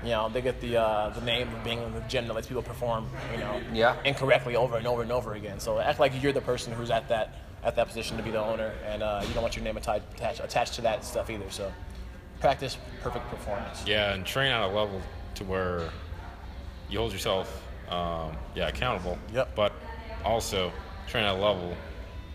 know, 0.06 0.30
they 0.30 0.40
get 0.42 0.62
the 0.62 0.78
uh, 0.78 1.10
the 1.10 1.20
name 1.22 1.48
of 1.54 1.62
being 1.64 1.82
in 1.82 1.94
the 1.94 2.00
gym 2.02 2.28
that 2.28 2.34
lets 2.34 2.48
people 2.48 2.62
perform, 2.64 3.10
you 3.34 3.40
know, 3.40 3.60
Yeah. 3.74 3.96
incorrectly 4.06 4.56
over 4.56 4.78
and 4.78 4.88
over 4.88 5.02
and 5.02 5.12
over 5.12 5.34
again. 5.34 5.60
So 5.60 5.80
act 5.80 6.00
like 6.00 6.14
you're 6.24 6.32
the 6.32 6.40
person 6.42 6.72
who's 6.72 6.92
at 6.92 7.10
that 7.10 7.34
at 7.64 7.76
that 7.76 7.88
position 7.88 8.18
to 8.18 8.24
be 8.24 8.32
the 8.32 8.44
owner, 8.44 8.74
and 8.86 9.04
uh, 9.04 9.22
you 9.28 9.34
don't 9.34 9.44
want 9.44 9.56
your 9.56 9.64
name 9.64 9.78
attached 9.78 10.06
attached, 10.16 10.40
attached 10.44 10.74
to 10.76 10.82
that 10.82 11.04
stuff 11.06 11.30
either. 11.30 11.50
So 11.50 11.72
practice 12.40 12.78
perfect 13.02 13.30
performance. 13.30 13.84
Yeah, 13.86 14.14
and 14.14 14.26
train 14.26 14.52
at 14.52 14.62
a 14.62 14.68
level 14.68 15.02
to 15.36 15.44
where 15.44 15.90
you 16.90 17.00
hold 17.00 17.12
yourself, 17.14 17.62
um, 17.90 18.36
yeah, 18.56 18.68
accountable. 18.68 19.18
Yep. 19.34 19.56
But 19.56 19.74
also 20.26 20.72
train 21.08 21.24
at 21.24 21.36
a 21.36 21.40
level 21.40 21.76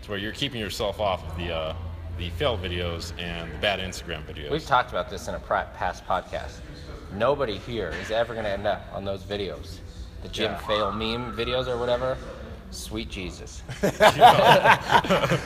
to 0.03 0.09
where 0.09 0.19
you're 0.19 0.31
keeping 0.31 0.59
yourself 0.61 0.99
off 0.99 1.27
of 1.29 1.37
the 1.37 1.53
uh, 1.53 1.75
the 2.17 2.29
fail 2.31 2.57
videos 2.57 3.13
and 3.19 3.51
the 3.51 3.57
bad 3.57 3.79
Instagram 3.79 4.23
videos. 4.25 4.49
We've 4.49 4.65
talked 4.65 4.89
about 4.89 5.09
this 5.09 5.27
in 5.27 5.35
a 5.35 5.39
past 5.39 6.05
podcast. 6.07 6.61
Nobody 7.13 7.57
here 7.59 7.93
is 8.01 8.11
ever 8.11 8.33
going 8.33 8.45
to 8.45 8.51
end 8.51 8.65
up 8.65 8.81
on 8.91 9.05
those 9.05 9.23
videos. 9.23 9.79
The 10.23 10.29
gym 10.29 10.51
Yeah. 10.51 10.57
fail 10.67 10.91
meme 10.91 11.37
videos 11.37 11.67
or 11.67 11.77
whatever. 11.77 12.17
Sweet 12.71 13.09
Jesus. 13.09 13.63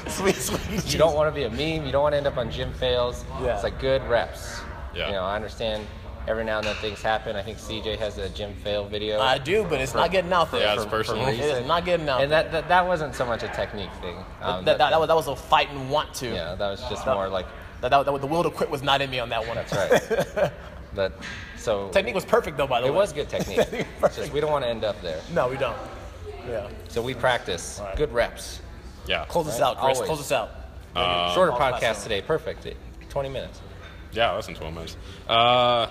Sweet, 0.07 0.35
sweet. 0.35 0.91
You 0.93 0.97
don't 0.99 1.15
want 1.15 1.33
to 1.33 1.35
be 1.35 1.43
a 1.43 1.49
meme. 1.49 1.85
You 1.85 1.91
don't 1.91 2.03
want 2.03 2.13
to 2.13 2.17
end 2.17 2.27
up 2.27 2.37
on 2.37 2.49
gym 2.51 2.73
fails. 2.73 3.23
Yeah. 3.41 3.53
It's 3.55 3.63
like 3.63 3.79
good 3.79 4.03
reps. 4.09 4.59
Yeah. 4.95 5.07
You 5.07 5.13
know, 5.13 5.23
I 5.23 5.35
understand 5.35 5.85
every 6.27 6.43
now 6.43 6.57
and 6.57 6.67
then 6.67 6.75
things 6.77 7.01
happen. 7.01 7.35
I 7.35 7.41
think 7.43 7.57
CJ 7.57 7.97
has 7.99 8.17
a 8.17 8.29
gym 8.29 8.53
fail 8.55 8.85
video. 8.87 9.19
I 9.19 9.37
do, 9.37 9.63
but 9.69 9.79
it's 9.81 9.93
not 9.93 10.11
getting 10.11 10.33
out 10.33 10.51
there. 10.51 10.61
Yeah, 10.61 10.73
it's 10.75 10.85
personal. 10.85 11.23
for 11.23 11.29
It 11.31 11.39
reason. 11.39 11.57
is 11.63 11.67
not 11.67 11.85
getting 11.85 12.07
out 12.09 12.21
and 12.21 12.31
there. 12.31 12.43
that, 12.43 12.51
that 12.51 12.67
that 12.69 12.85
wasn't 12.87 13.15
so 13.15 13.25
much 13.25 13.43
a 13.43 13.47
technique 13.49 13.93
thing. 14.01 14.17
Um, 14.41 14.65
that, 14.65 14.77
that, 14.77 14.89
that 14.91 14.99
was, 14.99 15.07
that 15.07 15.15
was 15.15 15.27
a 15.27 15.35
fight 15.35 15.69
and 15.69 15.89
want 15.89 16.13
to. 16.15 16.27
yeah, 16.27 16.55
that 16.55 16.69
was 16.69 16.81
just 16.89 17.05
more 17.05 17.29
like 17.29 17.45
That, 17.81 17.89
that, 17.89 18.05
that, 18.05 18.21
the 18.21 18.27
will 18.27 18.43
to 18.43 18.49
quit 18.49 18.69
was 18.69 18.83
not 18.83 19.01
in 19.01 19.09
me 19.09 19.19
on 19.19 19.29
that 19.29 19.45
one. 19.47 19.55
that's 19.55 19.73
right. 19.73 20.51
but 20.95 21.13
so 21.57 21.89
Technique 21.89 22.15
was 22.15 22.25
perfect 22.25 22.57
though, 22.57 22.67
by 22.67 22.81
the 22.81 22.87
it 22.87 22.89
way. 22.89 22.95
It 22.95 22.99
was 22.99 23.13
good 23.13 23.29
technique. 23.29 23.59
It's 24.03 24.15
just 24.17 24.33
we 24.33 24.39
don't 24.41 24.51
want 24.51 24.65
to 24.65 24.69
end 24.69 24.83
up 24.83 25.01
there. 25.01 25.21
No, 25.33 25.47
we 25.47 25.57
don't. 25.57 25.77
Yeah. 26.47 26.69
So 26.89 27.01
we 27.01 27.13
practice 27.13 27.79
All 27.79 27.85
right. 27.87 27.95
good 27.97 28.11
reps. 28.13 28.61
yeah. 29.07 29.25
Close 29.25 29.47
us 29.47 29.59
out, 29.61 29.77
Chris. 29.77 29.97
always. 29.97 30.07
Close 30.07 30.19
us 30.19 30.31
out. 30.31 30.49
Shorter 31.35 31.51
podcast 31.53 32.03
today. 32.03 32.21
Perfect. 32.21 32.67
20 33.09 33.29
minutes. 33.29 33.59
Yeah, 34.13 34.31
less 34.33 34.45
than 34.45 34.55
12 34.55 34.73
minutes. 34.73 34.97
Uh, 35.27 35.87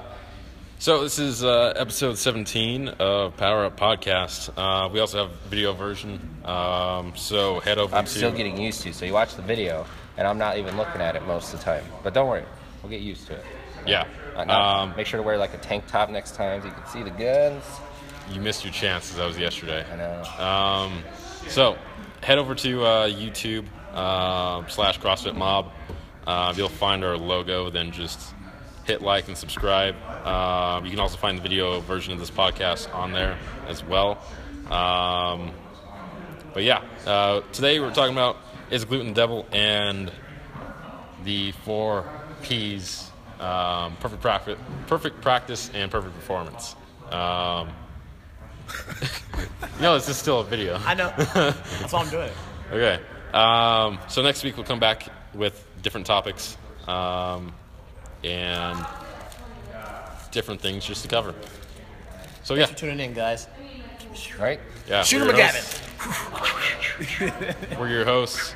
so 0.79 1.03
this 1.03 1.19
is 1.19 1.43
uh, 1.45 1.73
episode 1.77 2.17
17 2.19 2.89
of 2.89 3.37
Power 3.37 3.65
Up 3.67 3.79
Podcast. 3.79 4.51
Uh, 4.57 4.89
we 4.89 5.01
also 5.01 5.27
have 5.27 5.37
video 5.49 5.73
version. 5.73 6.21
Um, 6.45 7.13
so 7.17 7.61
head 7.61 7.79
over 7.79 7.95
I'm 7.97 8.05
to. 8.05 8.11
still 8.11 8.33
getting 8.33 8.59
used 8.61 8.83
to. 8.83 8.93
So 8.93 9.05
you 9.07 9.13
watch 9.13 9.35
the 9.37 9.43
video, 9.43 9.87
and 10.17 10.27
I'm 10.27 10.39
not 10.39 10.59
even 10.59 10.77
looking 10.77 11.01
at 11.01 11.17
it 11.17 11.23
most 11.27 11.53
of 11.53 11.61
the 11.61 11.65
time. 11.65 11.85
But 12.03 12.13
don't 12.15 12.29
worry, 12.29 12.45
we'll 12.83 12.91
get 12.91 13.01
used 13.01 13.27
to 13.29 13.35
it. 13.35 13.45
Yeah. 13.87 14.07
Uh, 14.37 14.45
now, 14.45 14.81
Um, 14.81 14.95
make 14.97 15.07
sure 15.07 15.19
to 15.19 15.23
wear 15.23 15.39
like 15.39 15.55
a 15.55 15.59
tank 15.59 15.87
top 15.87 16.11
next 16.11 16.35
time 16.35 16.61
so 16.61 16.69
you 16.69 16.75
can 16.75 16.87
see 16.87 17.03
the 17.03 17.11
guns. 17.11 17.65
You 18.33 18.41
missed 18.41 18.65
your 18.65 18.73
chances. 18.73 19.17
That 19.17 19.27
was 19.27 19.39
yesterday. 19.39 19.85
I 19.91 19.97
know. 19.97 20.45
Um, 20.45 21.05
so 21.49 21.77
head 22.23 22.39
over 22.39 22.55
to 22.55 22.85
uh, 22.85 23.09
YouTube 23.09 23.67
uh, 23.93 24.67
slash 24.69 24.99
CrossFit 25.01 25.35
Mob. 25.37 25.73
Uh, 26.27 26.53
you'll 26.57 26.69
find 26.69 27.05
our 27.05 27.17
logo. 27.17 27.71
Then 27.71 27.93
just 27.93 28.35
hit 28.85 29.03
like 29.03 29.29
and 29.29 29.37
subscribe. 29.37 29.95
Uh, 30.25 30.81
you 30.85 30.91
can 30.91 31.01
also 31.01 31.17
find 31.17 31.39
the 31.39 31.43
video 31.43 31.81
version 31.81 32.13
of 32.13 32.19
this 32.19 32.31
podcast 32.31 32.93
on 32.95 33.13
there 33.13 33.39
as 33.69 33.85
well. 33.85 34.19
Um, 34.71 35.53
but 36.53 36.63
yeah, 36.63 36.83
uh, 37.07 37.41
today 37.53 37.81
we're 37.81 37.95
talking 37.95 38.15
about 38.15 38.37
is 38.71 38.85
gluten 38.85 39.13
devil 39.13 39.47
and 39.53 40.11
the 41.25 41.53
four 41.65 42.05
P's: 42.43 43.11
um, 43.39 43.97
perfect 43.97 44.23
profit, 44.23 44.59
perfect 44.87 45.21
practice, 45.21 45.71
and 45.75 45.91
perfect 45.91 46.15
performance. 46.15 46.77
Um, 47.11 47.71
no, 49.81 49.95
this 49.95 50.09
is 50.09 50.17
still 50.17 50.41
a 50.41 50.45
video. 50.45 50.77
I 50.85 50.95
know. 50.95 51.13
That's 51.17 51.93
why 51.93 52.01
I'm 52.03 52.11
doing 52.11 52.29
it. 52.29 52.35
Okay. 52.73 53.01
Um, 53.33 53.99
so 54.07 54.23
next 54.23 54.45
week 54.45 54.57
we'll 54.57 54.65
come 54.65 54.79
back 54.79 55.09
with 55.35 55.67
different 55.83 56.07
topics 56.07 56.57
um, 56.87 57.53
and 58.23 58.79
different 60.31 60.61
things 60.61 60.85
just 60.85 61.03
to 61.03 61.09
cover. 61.09 61.35
So 62.45 62.55
yeah, 62.55 62.67
Thanks 62.67 62.81
for 62.81 62.87
tuning 62.87 63.01
in, 63.01 63.13
guys. 63.13 63.49
Right? 64.39 64.61
yeah. 64.89 65.03
Shoot 65.03 65.23
we're 65.27 65.35
him, 65.35 65.55
your 67.19 67.55
We're 67.79 67.89
your 67.89 68.05
hosts, 68.05 68.55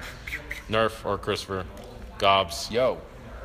Nerf 0.68 1.04
or 1.04 1.18
Christopher, 1.18 1.64
Gobs, 2.18 2.70
Yo, 2.70 3.00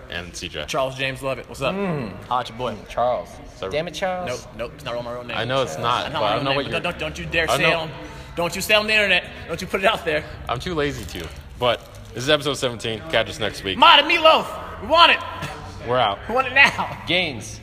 and 0.10 0.32
CJ. 0.34 0.68
Charles 0.68 0.96
James 0.96 1.22
Lovett. 1.22 1.48
What's 1.50 1.62
up? 1.62 1.74
Mm. 1.76 2.12
Holla 2.26 2.42
at 2.42 2.50
your 2.50 2.58
boy. 2.58 2.76
Charles. 2.90 3.30
So- 3.58 3.70
Damn 3.70 3.88
it, 3.88 3.94
Charles. 3.94 4.30
Nope, 4.30 4.56
nope. 4.58 4.72
It's 4.76 4.86
not 4.86 5.04
my 5.04 5.14
real 5.14 5.24
name. 5.24 5.38
I 5.38 5.46
know 5.46 5.62
it's 5.64 5.78
not, 5.78 6.06
It's 6.08 6.14
but 6.14 6.20
my 6.22 6.28
I 6.28 6.30
real 6.30 6.36
don't 6.38 6.44
know 6.46 6.50
name, 6.52 6.56
what 6.58 6.66
but 6.66 6.72
you're. 6.72 6.80
Don't, 6.82 7.00
don't 7.00 7.20
you 7.20 7.26
dare 7.26 7.48
say 7.48 7.70
it 7.70 7.74
on. 7.76 7.90
Don't 8.36 8.56
you 8.56 8.62
say 8.62 8.74
it 8.76 8.78
on 8.78 8.88
the 8.88 8.94
internet. 8.94 9.26
Don't 9.48 9.62
you 9.62 9.68
put 9.68 9.82
it 9.82 9.86
out 9.86 10.06
there. 10.06 10.24
I'm 10.48 10.60
too 10.60 10.74
lazy 10.74 11.04
to. 11.20 11.28
But 11.60 11.82
this 12.14 12.24
is 12.24 12.30
episode 12.30 12.54
17. 12.56 13.00
Catch 13.10 13.30
us 13.30 13.40
next 13.40 13.64
week. 13.64 13.78
Mod 13.78 14.00
and 14.00 14.10
Meatloaf. 14.10 14.82
We 14.82 14.88
want 14.88 15.12
it. 15.12 15.20
We're 15.88 15.98
out. 15.98 16.20
We 16.30 16.36
want 16.36 16.48
it 16.48 16.54
now. 16.54 17.04
Gains. 17.08 17.60